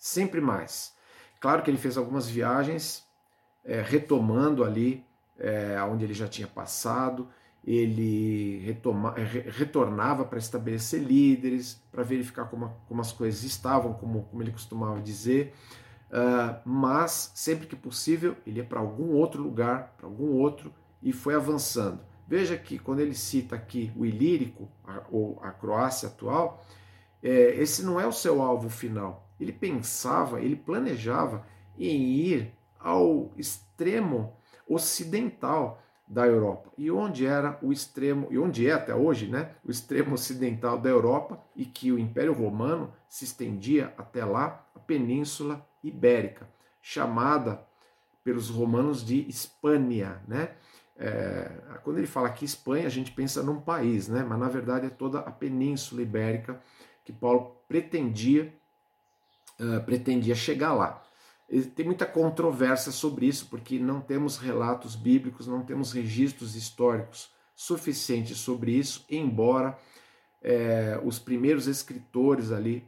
sempre 0.06 0.40
mais. 0.40 0.94
Claro 1.40 1.64
que 1.64 1.70
ele 1.70 1.78
fez 1.78 1.98
algumas 1.98 2.30
viagens 2.30 3.04
é, 3.64 3.82
retomando 3.82 4.64
ali 4.64 5.04
é, 5.40 5.82
onde 5.84 6.06
ele 6.06 6.14
já 6.14 6.28
tinha 6.28 6.48
passado, 6.48 7.28
ele 7.66 8.60
retoma, 8.60 9.16
retornava 9.16 10.24
para 10.24 10.38
estabelecer 10.38 11.02
líderes, 11.02 11.82
para 11.92 12.04
verificar 12.04 12.46
como, 12.46 12.72
como 12.88 13.02
as 13.02 13.12
coisas 13.12 13.44
estavam, 13.44 13.94
como, 13.94 14.24
como 14.26 14.44
ele 14.44 14.52
costumava 14.52 15.02
dizer, 15.02 15.54
Uh, 16.06 16.62
mas 16.64 17.32
sempre 17.34 17.66
que 17.66 17.76
possível 17.76 18.38
ele 18.46 18.60
ia 18.60 18.64
para 18.64 18.80
algum 18.80 19.16
outro 19.16 19.42
lugar, 19.42 19.96
para 19.98 20.06
algum 20.06 20.34
outro 20.34 20.72
e 21.02 21.12
foi 21.12 21.34
avançando. 21.34 22.00
Veja 22.28 22.56
que 22.56 22.80
quando 22.80 23.00
ele 23.00 23.16
cita 23.16 23.56
aqui 23.56 23.92
o 23.98 24.06
Ilírico, 24.06 24.70
a, 24.86 25.02
ou 25.10 25.40
a 25.42 25.52
Croácia 25.52 26.08
atual, 26.08 26.64
é, 27.22 27.56
esse 27.60 27.84
não 27.84 28.00
é 28.00 28.08
o 28.08 28.14
seu 28.14 28.42
alvo 28.42 28.70
final. 28.70 29.25
Ele 29.40 29.52
pensava, 29.52 30.42
ele 30.42 30.56
planejava 30.56 31.46
em 31.78 32.02
ir 32.02 32.54
ao 32.80 33.32
extremo 33.38 34.34
ocidental 34.68 35.82
da 36.08 36.26
Europa. 36.26 36.72
E 36.78 36.92
onde 36.92 37.26
era 37.26 37.58
o 37.62 37.72
extremo, 37.72 38.28
e 38.30 38.38
onde 38.38 38.70
é 38.70 38.74
até 38.74 38.94
hoje, 38.94 39.28
né, 39.28 39.56
o 39.64 39.72
extremo 39.72 40.14
ocidental 40.14 40.78
da 40.78 40.90
Europa, 40.90 41.42
e 41.56 41.66
que 41.66 41.92
o 41.92 42.00
Império 42.00 42.34
Romano 42.34 42.94
se 43.10 43.26
estendia 43.26 43.94
até 43.98 44.24
lá, 44.24 44.66
a 44.76 44.80
Península 44.80 45.66
Ibérica, 45.84 46.48
chamada 46.82 47.66
pelos 48.24 48.50
romanos 48.50 49.06
de 49.06 49.28
Hispânia, 49.28 50.22
né? 50.28 50.52
É, 50.98 51.52
quando 51.84 51.98
ele 51.98 52.08
fala 52.08 52.28
aqui 52.28 52.46
Espanha, 52.46 52.88
a 52.88 52.90
gente 52.90 53.12
pensa 53.12 53.44
num 53.44 53.60
país, 53.60 54.08
né? 54.08 54.24
Mas 54.28 54.40
na 54.40 54.48
verdade 54.48 54.88
é 54.88 54.90
toda 54.90 55.20
a 55.20 55.32
Península 55.32 56.02
Ibérica 56.02 56.60
que 57.04 57.12
Paulo 57.12 57.58
pretendia 57.68 58.54
uh, 59.60 59.84
pretendia 59.86 60.36
chegar 60.36 60.74
lá. 60.74 61.02
Tem 61.76 61.86
muita 61.86 62.08
controvérsia 62.08 62.92
sobre 62.92 63.28
isso, 63.28 63.48
porque 63.48 63.78
não 63.78 64.02
temos 64.02 64.38
relatos 64.38 64.96
bíblicos, 64.96 65.46
não 65.46 65.64
temos 65.64 65.92
registros 65.92 66.56
históricos 66.56 67.30
suficientes 67.56 68.38
sobre 68.40 68.72
isso, 68.72 69.06
embora 69.08 69.78
é, 70.42 71.00
os 71.04 71.20
primeiros 71.20 71.68
escritores 71.68 72.52
ali 72.52 72.84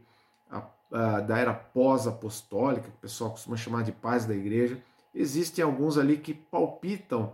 da 0.89 1.37
era 1.37 1.53
pós-apostólica, 1.53 2.89
que 2.89 2.97
o 2.97 3.01
pessoal 3.01 3.31
costuma 3.31 3.57
chamar 3.57 3.83
de 3.83 3.91
paz 3.91 4.25
da 4.25 4.33
igreja, 4.33 4.81
existem 5.13 5.63
alguns 5.63 5.97
ali 5.97 6.17
que 6.17 6.33
palpitam, 6.33 7.33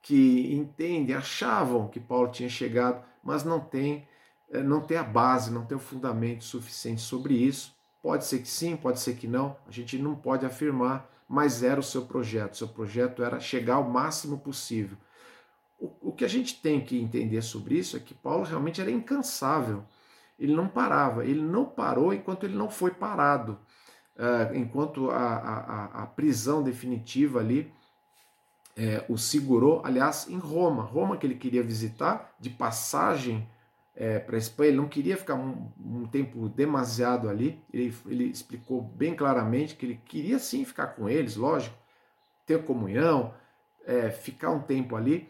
que 0.00 0.52
entendem, 0.54 1.14
achavam 1.14 1.88
que 1.88 2.00
Paulo 2.00 2.30
tinha 2.30 2.48
chegado, 2.48 3.04
mas 3.22 3.44
não 3.44 3.60
tem, 3.60 4.06
eh, 4.50 4.62
não 4.62 4.80
tem 4.80 4.96
a 4.96 5.04
base, 5.04 5.52
não 5.52 5.64
tem 5.64 5.76
o 5.76 5.80
fundamento 5.80 6.42
suficiente 6.42 7.00
sobre 7.00 7.34
isso. 7.34 7.72
Pode 8.02 8.24
ser 8.24 8.40
que 8.40 8.48
sim, 8.48 8.76
pode 8.76 8.98
ser 9.00 9.14
que 9.14 9.28
não, 9.28 9.56
a 9.66 9.70
gente 9.70 9.96
não 9.96 10.14
pode 10.14 10.44
afirmar, 10.44 11.08
mas 11.28 11.62
era 11.62 11.78
o 11.78 11.84
seu 11.84 12.02
projeto. 12.04 12.56
Seu 12.56 12.68
projeto 12.68 13.22
era 13.22 13.38
chegar 13.38 13.76
ao 13.76 13.88
máximo 13.88 14.38
possível. 14.38 14.98
O, 15.78 16.10
o 16.10 16.12
que 16.12 16.24
a 16.24 16.28
gente 16.28 16.60
tem 16.60 16.84
que 16.84 17.00
entender 17.00 17.42
sobre 17.42 17.76
isso 17.78 17.96
é 17.96 18.00
que 18.00 18.12
Paulo 18.12 18.44
realmente 18.44 18.80
era 18.80 18.90
incansável 18.90 19.84
ele 20.42 20.56
não 20.56 20.66
parava, 20.66 21.24
ele 21.24 21.40
não 21.40 21.64
parou 21.64 22.12
enquanto 22.12 22.44
ele 22.44 22.56
não 22.56 22.68
foi 22.68 22.90
parado, 22.90 23.58
uh, 24.16 24.54
enquanto 24.56 25.08
a, 25.08 25.16
a, 25.16 25.84
a, 26.02 26.06
prisão 26.06 26.64
definitiva 26.64 27.38
ali 27.38 27.72
é, 28.76 29.04
o 29.08 29.16
segurou, 29.16 29.80
aliás, 29.84 30.28
em 30.28 30.38
Roma, 30.38 30.82
Roma 30.82 31.16
que 31.16 31.26
ele 31.26 31.36
queria 31.36 31.62
visitar, 31.62 32.34
de 32.40 32.50
passagem 32.50 33.48
é, 33.94 34.18
para 34.18 34.36
a 34.36 34.38
Espanha, 34.38 34.70
ele 34.70 34.78
não 34.78 34.88
queria 34.88 35.16
ficar 35.16 35.34
um, 35.34 35.70
um, 35.78 36.06
tempo 36.06 36.48
demasiado 36.48 37.28
ali, 37.28 37.62
ele, 37.72 37.94
ele 38.06 38.24
explicou 38.24 38.80
bem 38.80 39.14
claramente 39.14 39.76
que 39.76 39.84
ele 39.84 40.00
queria 40.04 40.38
sim 40.38 40.64
ficar 40.64 40.88
com 40.88 41.08
eles, 41.08 41.36
lógico, 41.36 41.76
ter 42.46 42.64
comunhão, 42.64 43.34
é, 43.86 44.10
ficar 44.10 44.50
um 44.50 44.60
tempo 44.60 44.96
ali, 44.96 45.28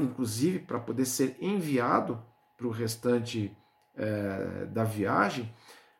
inclusive 0.00 0.58
para 0.58 0.78
poder 0.78 1.06
ser 1.06 1.36
enviado 1.40 2.22
para 2.56 2.66
o 2.66 2.70
restante 2.70 3.56
é, 3.96 4.66
da 4.66 4.84
viagem, 4.84 5.52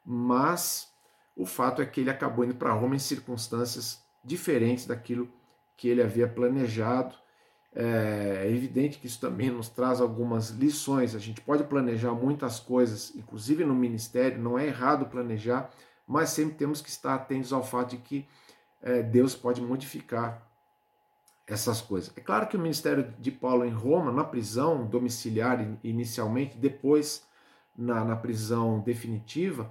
mas 0.04 0.92
o 1.36 1.46
fato 1.46 1.80
é 1.80 1.86
que 1.86 2.00
ele 2.00 2.10
acabou 2.10 2.44
indo 2.44 2.54
para 2.54 2.72
Roma 2.72 2.96
em 2.96 2.98
circunstâncias 2.98 4.02
diferentes 4.24 4.86
daquilo 4.86 5.30
que 5.76 5.88
ele 5.88 6.02
havia 6.02 6.26
planejado. 6.26 7.14
É, 7.74 8.44
é 8.46 8.50
evidente 8.50 8.98
que 8.98 9.06
isso 9.06 9.20
também 9.20 9.50
nos 9.50 9.68
traz 9.68 10.00
algumas 10.00 10.50
lições. 10.50 11.14
A 11.14 11.18
gente 11.18 11.40
pode 11.40 11.64
planejar 11.64 12.12
muitas 12.12 12.58
coisas, 12.58 13.14
inclusive 13.14 13.64
no 13.64 13.74
ministério, 13.74 14.40
não 14.40 14.58
é 14.58 14.66
errado 14.66 15.06
planejar, 15.06 15.70
mas 16.06 16.30
sempre 16.30 16.56
temos 16.56 16.80
que 16.80 16.88
estar 16.88 17.14
atentos 17.14 17.52
ao 17.52 17.62
fato 17.62 17.90
de 17.90 17.98
que 17.98 18.26
é, 18.80 19.02
Deus 19.02 19.34
pode 19.34 19.60
modificar 19.60 20.46
essas 21.46 21.80
coisas. 21.80 22.12
É 22.16 22.20
claro 22.20 22.46
que 22.46 22.56
o 22.56 22.60
ministério 22.60 23.14
de 23.18 23.30
Paulo 23.30 23.64
em 23.64 23.72
Roma, 23.72 24.12
na 24.12 24.24
prisão 24.24 24.86
domiciliar 24.86 25.58
inicialmente, 25.82 26.56
depois 26.58 27.26
na, 27.76 28.04
na 28.04 28.16
prisão 28.16 28.80
definitiva, 28.80 29.70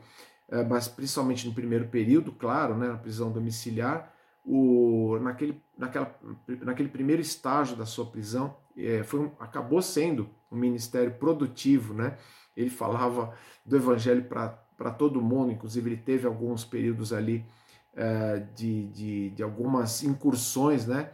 é, 0.49 0.63
mas 0.63 0.87
principalmente 0.87 1.47
no 1.47 1.53
primeiro 1.53 1.87
período, 1.87 2.31
claro, 2.31 2.75
né, 2.75 2.87
na 2.87 2.97
prisão 2.97 3.31
domiciliar, 3.31 4.11
o, 4.47 5.19
naquele, 5.19 5.61
naquela, 5.77 6.17
naquele 6.61 6.87
primeiro 6.87 7.21
estágio 7.21 7.75
da 7.75 7.85
sua 7.85 8.05
prisão, 8.05 8.55
é, 8.77 9.03
foi 9.03 9.19
um, 9.19 9.31
acabou 9.39 9.81
sendo 9.81 10.29
um 10.49 10.55
ministério 10.55 11.11
produtivo, 11.15 11.93
né? 11.93 12.17
Ele 12.55 12.69
falava 12.69 13.35
do 13.65 13.75
evangelho 13.75 14.23
para 14.23 14.91
todo 14.91 15.21
mundo, 15.21 15.51
inclusive 15.51 15.89
ele 15.89 15.97
teve 15.97 16.25
alguns 16.25 16.63
períodos 16.63 17.11
ali 17.11 17.45
é, 17.93 18.39
de, 18.55 18.87
de, 18.87 19.29
de, 19.31 19.43
algumas 19.43 20.01
incursões, 20.01 20.87
né? 20.87 21.11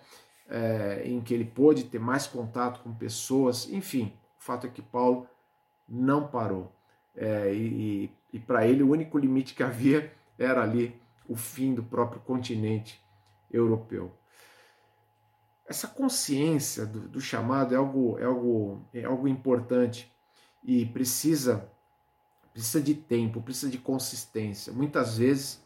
É, 0.48 1.02
em 1.04 1.19
que 1.19 1.34
ele 1.34 1.46
pôde 1.46 1.86
ter 1.86 2.00
mais 2.00 2.28
contato 2.28 2.84
com 2.84 2.93
pessoas, 2.93 3.67
enfim, 3.72 4.13
o 4.39 4.43
fato 4.43 4.67
é 4.67 4.69
que 4.69 4.82
Paulo 4.82 5.28
não 5.89 6.28
parou. 6.28 6.72
É, 7.15 7.52
e, 7.52 8.12
e 8.32 8.38
para 8.38 8.67
ele 8.67 8.84
o 8.84 8.91
único 8.91 9.17
limite 9.17 9.56
que 9.56 9.63
havia 9.63 10.13
era 10.38 10.62
ali 10.62 10.96
o 11.28 11.36
fim 11.36 11.74
do 11.74 11.82
próprio 11.82 12.22
continente 12.22 13.03
europeu. 13.54 14.12
Essa 15.66 15.88
consciência 15.88 16.86
do, 16.86 17.08
do 17.08 17.22
chamado 17.22 17.74
é 17.74 17.78
algo, 17.78 18.20
é, 18.20 18.26
algo, 18.26 18.86
é 18.94 19.04
algo 19.06 19.28
importante 19.28 20.12
e 20.63 20.86
precisa, 20.86 21.70
precisa 22.52 22.82
de 22.82 22.94
tempo, 22.96 23.42
precisa 23.42 23.72
de 23.72 23.78
consistência. 23.78 24.74
Muitas 24.74 25.18
vezes, 25.18 25.63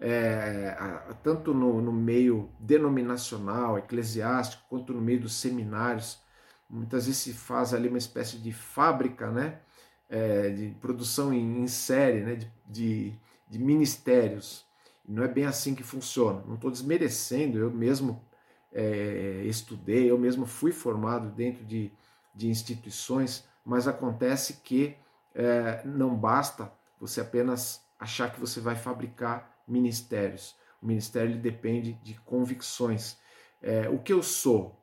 é, 0.00 0.76
tanto 1.22 1.54
no, 1.54 1.80
no 1.80 1.92
meio 1.92 2.50
denominacional, 2.58 3.78
eclesiástico, 3.78 4.64
quanto 4.68 4.92
no 4.92 5.00
meio 5.00 5.20
dos 5.20 5.34
seminários, 5.36 6.20
muitas 6.68 7.06
vezes 7.06 7.22
se 7.22 7.32
faz 7.32 7.72
ali 7.72 7.88
uma 7.88 7.96
espécie 7.96 8.36
de 8.36 8.52
fábrica, 8.52 9.30
né? 9.30 9.60
é, 10.08 10.50
de 10.50 10.70
produção 10.80 11.32
em, 11.32 11.62
em 11.62 11.66
série, 11.66 12.20
né, 12.20 12.34
de, 12.36 12.50
de, 12.66 13.12
de, 13.48 13.58
ministérios. 13.58 14.66
Não 15.08 15.24
é 15.24 15.28
bem 15.28 15.46
assim 15.46 15.74
que 15.74 15.82
funciona. 15.82 16.44
Não 16.46 16.56
estou 16.56 16.70
desmerecendo, 16.70 17.58
eu 17.58 17.70
mesmo 17.70 18.22
é, 18.70 19.42
estudei, 19.46 20.10
eu 20.10 20.18
mesmo 20.18 20.44
fui 20.44 20.70
formado 20.70 21.30
dentro 21.30 21.64
de, 21.64 21.90
de 22.34 22.48
instituições, 22.48 23.48
mas 23.64 23.88
acontece 23.88 24.60
que 24.62 24.94
é, 25.34 25.82
não 25.84 26.14
basta 26.14 26.70
você 27.00 27.22
apenas 27.22 27.82
achar 27.98 28.32
que 28.32 28.38
você 28.38 28.60
vai 28.60 28.76
fabricar 28.76 29.58
ministérios. 29.66 30.54
O 30.82 30.86
ministério 30.86 31.36
depende 31.38 31.94
de 31.94 32.14
convicções. 32.20 33.16
é, 33.62 33.88
o 33.88 33.98
que 33.98 34.12
eu 34.12 34.22
sou. 34.22 34.78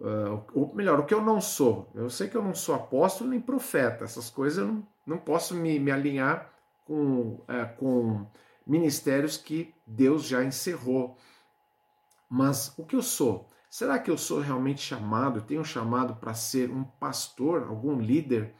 Uh, 0.00 0.44
ou 0.54 0.74
melhor, 0.74 1.00
o 1.00 1.04
que 1.04 1.12
eu 1.12 1.20
não 1.20 1.40
sou. 1.40 1.90
Eu 1.94 2.08
sei 2.08 2.28
que 2.28 2.36
eu 2.36 2.42
não 2.42 2.54
sou 2.54 2.74
apóstolo 2.74 3.30
nem 3.30 3.40
profeta, 3.40 4.04
essas 4.04 4.30
coisas 4.30 4.58
eu 4.58 4.66
não, 4.72 4.86
não 5.04 5.18
posso 5.18 5.54
me, 5.56 5.78
me 5.80 5.90
alinhar 5.90 6.52
com, 6.86 7.40
é, 7.48 7.64
com 7.64 8.24
ministérios 8.68 9.38
que 9.38 9.74
Deus 9.86 10.24
já 10.24 10.44
encerrou. 10.44 11.16
Mas 12.28 12.74
o 12.76 12.84
que 12.84 12.94
eu 12.94 13.02
sou? 13.02 13.48
Será 13.70 13.98
que 13.98 14.10
eu 14.10 14.18
sou 14.18 14.40
realmente 14.40 14.80
chamado, 14.80 15.40
tenho 15.40 15.64
chamado 15.64 16.16
para 16.16 16.34
ser 16.34 16.70
um 16.70 16.84
pastor, 16.84 17.64
algum 17.64 17.98
líder 17.98 18.54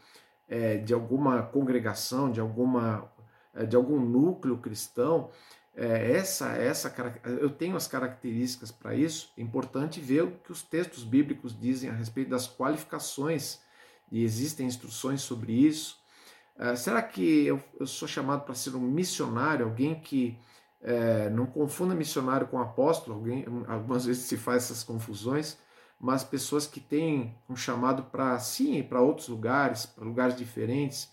é, 0.49 0.79
de 0.79 0.95
alguma 0.95 1.43
congregação, 1.43 2.31
de, 2.31 2.41
alguma, 2.41 3.11
é, 3.55 3.67
de 3.67 3.77
algum 3.77 4.01
núcleo 4.01 4.59
cristão? 4.59 5.31
É, 5.75 6.13
essa, 6.13 6.49
essa, 6.57 6.93
eu 7.25 7.51
tenho 7.51 7.77
as 7.77 7.87
características 7.87 8.73
para 8.73 8.95
isso. 8.95 9.33
É 9.37 9.43
importante 9.43 10.01
ver 10.01 10.25
o 10.25 10.33
que 10.33 10.53
os 10.53 10.63
textos 10.63 11.05
bíblicos 11.05 11.59
dizem 11.59 11.89
a 11.89 11.93
respeito 11.93 12.31
das 12.31 12.49
qualificações 12.49 13.61
e 14.11 14.25
existem 14.25 14.67
instruções 14.67 15.21
sobre 15.21 15.53
isso. 15.53 15.99
É, 16.59 16.75
será 16.75 17.01
que 17.01 17.47
eu, 17.47 17.63
eu 17.79 17.87
sou 17.87 18.09
chamado 18.09 18.45
para 18.45 18.55
ser 18.55 18.75
um 18.75 18.81
missionário, 18.81 19.65
alguém 19.65 19.95
que 20.01 20.37
é, 20.83 21.31
não 21.31 21.47
confunda 21.47 21.95
missionário 21.95 22.49
com 22.49 22.61
apóstolo, 22.61 23.17
alguém, 23.17 23.47
algumas 23.69 24.05
vezes 24.07 24.25
se 24.25 24.37
faz 24.37 24.65
essas 24.65 24.83
confusões, 24.83 25.57
mas 26.01 26.25
pessoas 26.25 26.67
que 26.67 26.81
têm 26.81 27.37
um 27.49 27.57
chamado 27.57 28.05
para 28.05 28.39
sim, 28.39 28.83
para 28.83 29.01
outros 29.01 29.29
lugares, 29.29 29.87
para 29.87 30.05
lugares 30.05 30.37
diferentes. 30.37 31.13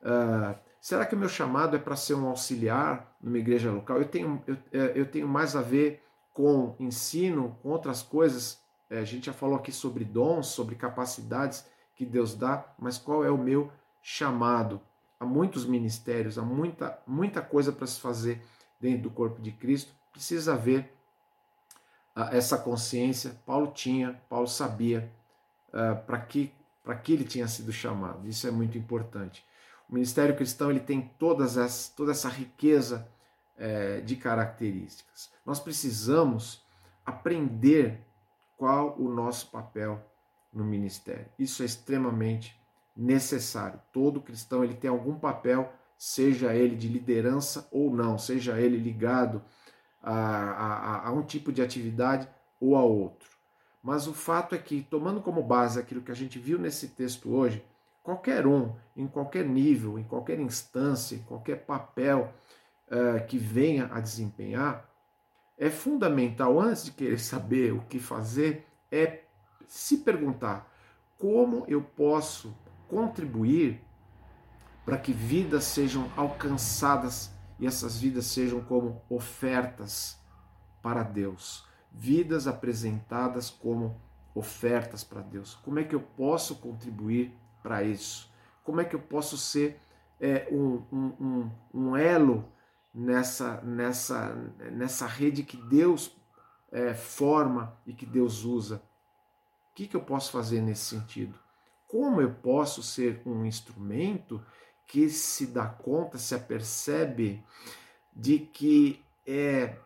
Uh, 0.00 0.56
será 0.80 1.04
que 1.04 1.14
o 1.14 1.18
meu 1.18 1.28
chamado 1.28 1.74
é 1.74 1.78
para 1.78 1.96
ser 1.96 2.14
um 2.14 2.26
auxiliar 2.28 3.16
numa 3.20 3.38
igreja 3.38 3.72
local? 3.72 3.98
Eu 3.98 4.04
tenho, 4.06 4.40
eu, 4.46 4.56
eu 4.94 5.10
tenho 5.10 5.26
mais 5.26 5.56
a 5.56 5.60
ver 5.60 6.04
com 6.32 6.76
ensino, 6.78 7.58
com 7.62 7.70
outras 7.70 8.00
coisas. 8.00 8.60
A 8.88 9.02
gente 9.02 9.26
já 9.26 9.32
falou 9.32 9.56
aqui 9.56 9.72
sobre 9.72 10.04
dons, 10.04 10.48
sobre 10.48 10.76
capacidades 10.76 11.66
que 11.96 12.06
Deus 12.06 12.36
dá, 12.36 12.64
mas 12.78 12.98
qual 12.98 13.24
é 13.24 13.30
o 13.30 13.38
meu 13.38 13.72
chamado? 14.02 14.80
Há 15.18 15.24
muitos 15.24 15.64
ministérios, 15.64 16.36
há 16.36 16.42
muita, 16.42 17.00
muita 17.06 17.40
coisa 17.40 17.70
para 17.70 17.86
se 17.86 18.00
fazer 18.00 18.42
dentro 18.80 19.04
do 19.04 19.10
corpo 19.10 19.40
de 19.40 19.52
Cristo, 19.52 19.94
precisa 20.10 20.54
haver 20.54 20.92
uh, 22.16 22.22
essa 22.32 22.58
consciência. 22.58 23.40
Paulo 23.46 23.68
tinha, 23.68 24.20
Paulo 24.28 24.48
sabia 24.48 25.10
uh, 25.68 26.04
para 26.04 26.18
que, 26.18 26.52
que 27.04 27.12
ele 27.12 27.24
tinha 27.24 27.46
sido 27.46 27.72
chamado. 27.72 28.28
Isso 28.28 28.46
é 28.48 28.50
muito 28.50 28.76
importante. 28.76 29.46
O 29.88 29.94
ministério 29.94 30.36
cristão 30.36 30.70
ele 30.70 30.80
tem 30.80 31.02
todas 31.18 31.56
as, 31.56 31.88
toda 31.88 32.10
essa 32.10 32.28
riqueza 32.28 33.08
uh, 33.56 34.02
de 34.02 34.16
características. 34.16 35.30
Nós 35.46 35.60
precisamos 35.60 36.66
aprender 37.06 38.00
qual 38.56 38.96
o 38.98 39.08
nosso 39.08 39.50
papel 39.50 40.04
no 40.52 40.64
ministério. 40.64 41.26
Isso 41.38 41.62
é 41.62 41.66
extremamente 41.66 42.60
necessário. 42.96 43.80
Todo 43.92 44.20
cristão 44.20 44.62
ele 44.62 44.74
tem 44.74 44.90
algum 44.90 45.18
papel 45.18 45.72
seja 46.02 46.52
ele 46.52 46.74
de 46.74 46.88
liderança 46.88 47.68
ou 47.70 47.94
não, 47.94 48.18
seja 48.18 48.58
ele 48.60 48.76
ligado 48.76 49.40
a, 50.02 50.12
a, 50.12 51.08
a 51.08 51.12
um 51.12 51.22
tipo 51.22 51.52
de 51.52 51.62
atividade 51.62 52.28
ou 52.60 52.74
a 52.74 52.82
outro. 52.82 53.30
Mas 53.80 54.08
o 54.08 54.12
fato 54.12 54.52
é 54.52 54.58
que, 54.58 54.82
tomando 54.82 55.20
como 55.20 55.44
base 55.44 55.78
aquilo 55.78 56.02
que 56.02 56.10
a 56.10 56.14
gente 56.16 56.40
viu 56.40 56.58
nesse 56.58 56.88
texto 56.88 57.32
hoje, 57.32 57.64
qualquer 58.02 58.48
um, 58.48 58.74
em 58.96 59.06
qualquer 59.06 59.44
nível, 59.44 59.96
em 59.96 60.02
qualquer 60.02 60.40
instância, 60.40 61.14
em 61.14 61.22
qualquer 61.22 61.64
papel 61.64 62.34
uh, 62.88 63.24
que 63.28 63.38
venha 63.38 63.88
a 63.92 64.00
desempenhar, 64.00 64.84
é 65.56 65.70
fundamental, 65.70 66.58
antes 66.58 66.84
de 66.84 66.90
querer 66.90 67.18
saber 67.22 67.72
o 67.72 67.82
que 67.82 68.00
fazer, 68.00 68.66
é 68.90 69.22
se 69.68 69.98
perguntar 69.98 70.68
como 71.16 71.64
eu 71.68 71.80
posso 71.80 72.52
contribuir 72.92 73.82
para 74.84 74.98
que 74.98 75.14
vidas 75.14 75.64
sejam 75.64 76.12
alcançadas 76.14 77.32
e 77.58 77.66
essas 77.66 77.98
vidas 77.98 78.26
sejam 78.26 78.62
como 78.62 79.00
ofertas 79.08 80.20
para 80.82 81.02
Deus, 81.02 81.66
vidas 81.90 82.46
apresentadas 82.46 83.48
como 83.48 83.98
ofertas 84.34 85.02
para 85.02 85.22
Deus. 85.22 85.54
Como 85.54 85.78
é 85.78 85.84
que 85.84 85.94
eu 85.94 86.02
posso 86.02 86.56
contribuir 86.56 87.32
para 87.62 87.82
isso? 87.82 88.30
Como 88.62 88.78
é 88.78 88.84
que 88.84 88.94
eu 88.94 89.00
posso 89.00 89.38
ser 89.38 89.80
é, 90.20 90.46
um, 90.52 90.82
um, 90.92 91.50
um, 91.72 91.96
elo 91.96 92.46
nessa, 92.92 93.62
nessa, 93.62 94.34
nessa 94.70 95.06
rede 95.06 95.44
que 95.44 95.56
Deus 95.56 96.14
é, 96.70 96.92
forma 96.92 97.74
e 97.86 97.94
que 97.94 98.04
Deus 98.04 98.44
usa? 98.44 98.82
O 99.70 99.74
que, 99.74 99.86
que 99.86 99.96
eu 99.96 100.02
posso 100.02 100.30
fazer 100.30 100.60
nesse 100.60 100.84
sentido? 100.84 101.41
Como 101.92 102.22
eu 102.22 102.32
posso 102.32 102.82
ser 102.82 103.20
um 103.26 103.44
instrumento 103.44 104.42
que 104.86 105.10
se 105.10 105.48
dá 105.48 105.66
conta, 105.66 106.16
se 106.16 106.34
apercebe 106.34 107.44
de 108.16 108.38
que 108.38 109.04
é 109.26 109.76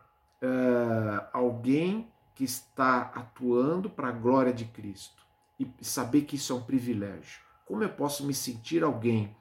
uh, 0.41 1.27
alguém 1.33 2.09
que 2.33 2.45
está 2.45 3.11
atuando 3.13 3.89
para 3.89 4.07
a 4.07 4.13
glória 4.13 4.53
de 4.53 4.63
Cristo 4.63 5.21
e 5.59 5.69
saber 5.81 6.21
que 6.21 6.37
isso 6.37 6.53
é 6.53 6.55
um 6.55 6.63
privilégio. 6.63 7.41
Como 7.65 7.83
eu 7.83 7.89
posso 7.89 8.25
me 8.25 8.33
sentir 8.33 8.85
alguém 8.85 9.35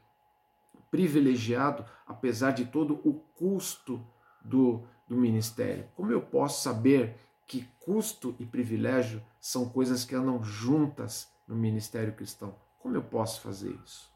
privilegiado, 0.90 1.86
apesar 2.04 2.50
de 2.50 2.64
todo 2.64 3.00
o 3.04 3.14
custo 3.36 4.04
do, 4.44 4.82
do 5.06 5.16
ministério? 5.16 5.88
Como 5.94 6.10
eu 6.10 6.20
posso 6.20 6.64
saber 6.64 7.16
que 7.46 7.64
custo 7.78 8.34
e 8.40 8.44
privilégio 8.44 9.22
são 9.38 9.68
coisas 9.68 10.04
que 10.04 10.16
andam 10.16 10.42
juntas 10.42 11.35
no 11.46 11.54
ministério 11.54 12.12
cristão? 12.12 12.54
Como 12.78 12.94
eu 12.94 13.02
posso 13.02 13.40
fazer 13.40 13.78
isso? 13.84 14.10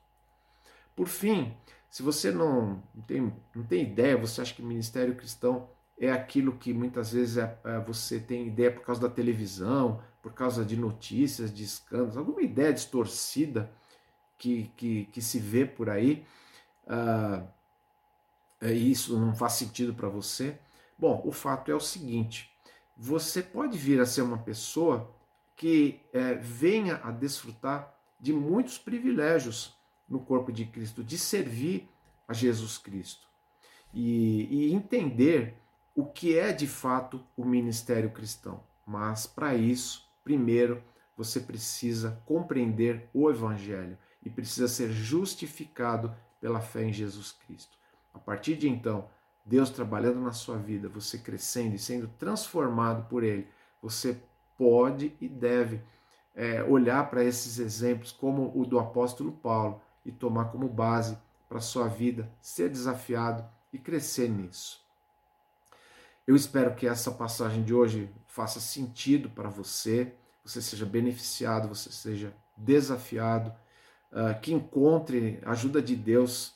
Por 0.94 1.06
fim, 1.06 1.56
se 1.90 2.02
você 2.02 2.30
não, 2.30 2.82
tem, 3.06 3.32
não 3.54 3.64
tem 3.64 3.82
ideia, 3.82 4.16
você 4.16 4.40
acha 4.40 4.54
que 4.54 4.62
ministério 4.62 5.16
cristão 5.16 5.68
é 5.98 6.10
aquilo 6.10 6.56
que 6.56 6.72
muitas 6.72 7.12
vezes 7.12 7.36
é, 7.36 7.58
é, 7.64 7.78
você 7.80 8.18
tem 8.18 8.46
ideia 8.46 8.70
por 8.72 8.82
causa 8.82 9.00
da 9.02 9.08
televisão, 9.08 10.02
por 10.22 10.32
causa 10.32 10.64
de 10.64 10.76
notícias, 10.76 11.52
de 11.52 11.64
escândalos, 11.64 12.16
alguma 12.16 12.42
ideia 12.42 12.72
distorcida 12.72 13.70
que, 14.38 14.70
que, 14.76 15.04
que 15.06 15.20
se 15.20 15.38
vê 15.38 15.66
por 15.66 15.90
aí, 15.90 16.24
uh, 16.86 17.46
e 18.62 18.90
isso 18.90 19.18
não 19.18 19.34
faz 19.34 19.54
sentido 19.54 19.94
para 19.94 20.08
você. 20.08 20.58
Bom, 20.98 21.22
o 21.24 21.32
fato 21.32 21.70
é 21.70 21.74
o 21.74 21.80
seguinte: 21.80 22.50
você 22.96 23.42
pode 23.42 23.76
vir 23.76 24.00
a 24.00 24.06
ser 24.06 24.22
uma 24.22 24.38
pessoa 24.38 25.14
que 25.60 26.00
é, 26.10 26.36
venha 26.36 27.02
a 27.04 27.10
desfrutar 27.10 27.94
de 28.18 28.32
muitos 28.32 28.78
privilégios 28.78 29.76
no 30.08 30.18
corpo 30.18 30.50
de 30.50 30.64
Cristo, 30.64 31.04
de 31.04 31.18
servir 31.18 31.86
a 32.26 32.32
Jesus 32.32 32.78
Cristo 32.78 33.28
e, 33.92 34.48
e 34.50 34.72
entender 34.72 35.54
o 35.94 36.06
que 36.06 36.38
é 36.38 36.50
de 36.50 36.66
fato 36.66 37.22
o 37.36 37.44
ministério 37.44 38.08
cristão. 38.10 38.64
Mas 38.86 39.26
para 39.26 39.54
isso, 39.54 40.08
primeiro, 40.24 40.82
você 41.14 41.38
precisa 41.38 42.18
compreender 42.24 43.10
o 43.12 43.28
Evangelho 43.28 43.98
e 44.24 44.30
precisa 44.30 44.66
ser 44.66 44.90
justificado 44.90 46.16
pela 46.40 46.62
fé 46.62 46.84
em 46.84 46.92
Jesus 46.92 47.32
Cristo. 47.32 47.76
A 48.14 48.18
partir 48.18 48.56
de 48.56 48.66
então, 48.66 49.10
Deus 49.44 49.68
trabalhando 49.68 50.22
na 50.22 50.32
sua 50.32 50.56
vida, 50.56 50.88
você 50.88 51.18
crescendo 51.18 51.74
e 51.74 51.78
sendo 51.78 52.08
transformado 52.18 53.06
por 53.10 53.22
Ele, 53.22 53.46
você 53.82 54.18
pode 54.60 55.16
e 55.18 55.26
deve 55.26 55.80
é, 56.36 56.62
olhar 56.62 57.08
para 57.08 57.24
esses 57.24 57.58
exemplos, 57.58 58.12
como 58.12 58.52
o 58.54 58.66
do 58.66 58.78
apóstolo 58.78 59.32
Paulo, 59.32 59.80
e 60.04 60.12
tomar 60.12 60.52
como 60.52 60.68
base 60.68 61.16
para 61.48 61.60
sua 61.60 61.88
vida, 61.88 62.30
ser 62.42 62.68
desafiado 62.68 63.42
e 63.72 63.78
crescer 63.78 64.28
nisso. 64.28 64.84
Eu 66.26 66.36
espero 66.36 66.74
que 66.74 66.86
essa 66.86 67.10
passagem 67.10 67.64
de 67.64 67.72
hoje 67.72 68.10
faça 68.26 68.60
sentido 68.60 69.30
para 69.30 69.48
você, 69.48 70.12
você 70.44 70.60
seja 70.60 70.84
beneficiado, 70.84 71.66
você 71.66 71.90
seja 71.90 72.34
desafiado, 72.54 73.54
uh, 74.12 74.38
que 74.42 74.52
encontre 74.52 75.40
ajuda 75.42 75.80
de 75.80 75.96
Deus 75.96 76.54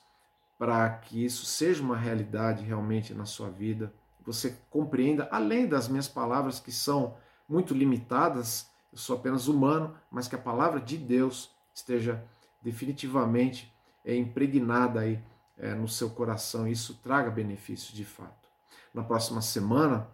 para 0.59 0.91
que 0.91 1.25
isso 1.25 1.47
seja 1.47 1.83
uma 1.83 1.97
realidade 1.97 2.65
realmente 2.65 3.15
na 3.15 3.25
sua 3.25 3.49
vida. 3.49 3.93
Você 4.27 4.57
compreenda, 4.71 5.27
além 5.31 5.67
das 5.67 5.89
minhas 5.89 6.07
palavras 6.07 6.61
que 6.61 6.71
são 6.71 7.17
muito 7.49 7.75
limitadas, 7.75 8.71
eu 8.93 8.99
sou 8.99 9.17
apenas 9.17 9.49
humano, 9.49 9.95
mas 10.11 10.29
que 10.29 10.35
a 10.35 10.39
palavra 10.39 10.81
de 10.81 10.97
Deus 10.97 11.51
esteja 11.75 12.25
definitivamente 12.63 13.73
é 14.05 14.15
impregnada 14.15 15.01
aí 15.01 15.23
é, 15.57 15.75
no 15.75 15.89
seu 15.89 16.11
coração 16.11 16.67
e 16.67 16.73
isso 16.73 17.01
traga 17.03 17.31
benefícios 17.31 17.93
de 17.93 18.05
fato. 18.05 18.49
Na 18.93 19.03
próxima 19.03 19.43
semana, 19.43 20.09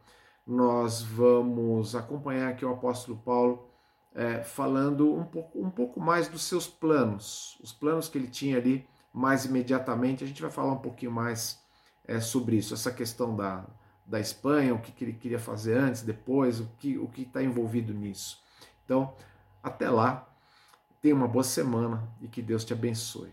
nós 0.46 1.02
vamos 1.02 1.94
acompanhar 1.94 2.50
aqui 2.50 2.64
o 2.64 2.72
apóstolo 2.72 3.18
Paulo 3.18 3.68
é, 4.14 4.42
falando 4.42 5.14
um 5.14 5.24
pouco, 5.24 5.60
um 5.60 5.70
pouco 5.70 6.00
mais 6.00 6.28
dos 6.28 6.42
seus 6.42 6.66
planos, 6.66 7.58
os 7.62 7.72
planos 7.72 8.08
que 8.08 8.18
ele 8.18 8.28
tinha 8.28 8.56
ali 8.56 8.88
mais 9.12 9.44
imediatamente. 9.44 10.24
A 10.24 10.26
gente 10.26 10.42
vai 10.42 10.50
falar 10.50 10.72
um 10.72 10.78
pouquinho 10.78 11.12
mais 11.12 11.60
é, 12.04 12.20
sobre 12.20 12.56
isso, 12.56 12.74
essa 12.74 12.90
questão 12.90 13.36
da, 13.36 13.64
da 14.10 14.18
Espanha, 14.18 14.74
o 14.74 14.80
que, 14.80 14.90
que 14.90 15.04
ele 15.04 15.12
queria 15.12 15.38
fazer 15.38 15.78
antes, 15.78 16.02
depois, 16.02 16.58
o 16.58 16.68
que 16.80 16.98
o 16.98 17.08
está 17.16 17.40
envolvido 17.40 17.94
nisso. 17.94 18.42
Então, 18.84 19.14
até 19.62 19.88
lá, 19.88 20.28
tenha 21.00 21.14
uma 21.14 21.28
boa 21.28 21.44
semana 21.44 22.08
e 22.20 22.26
que 22.26 22.42
Deus 22.42 22.64
te 22.64 22.72
abençoe. 22.72 23.30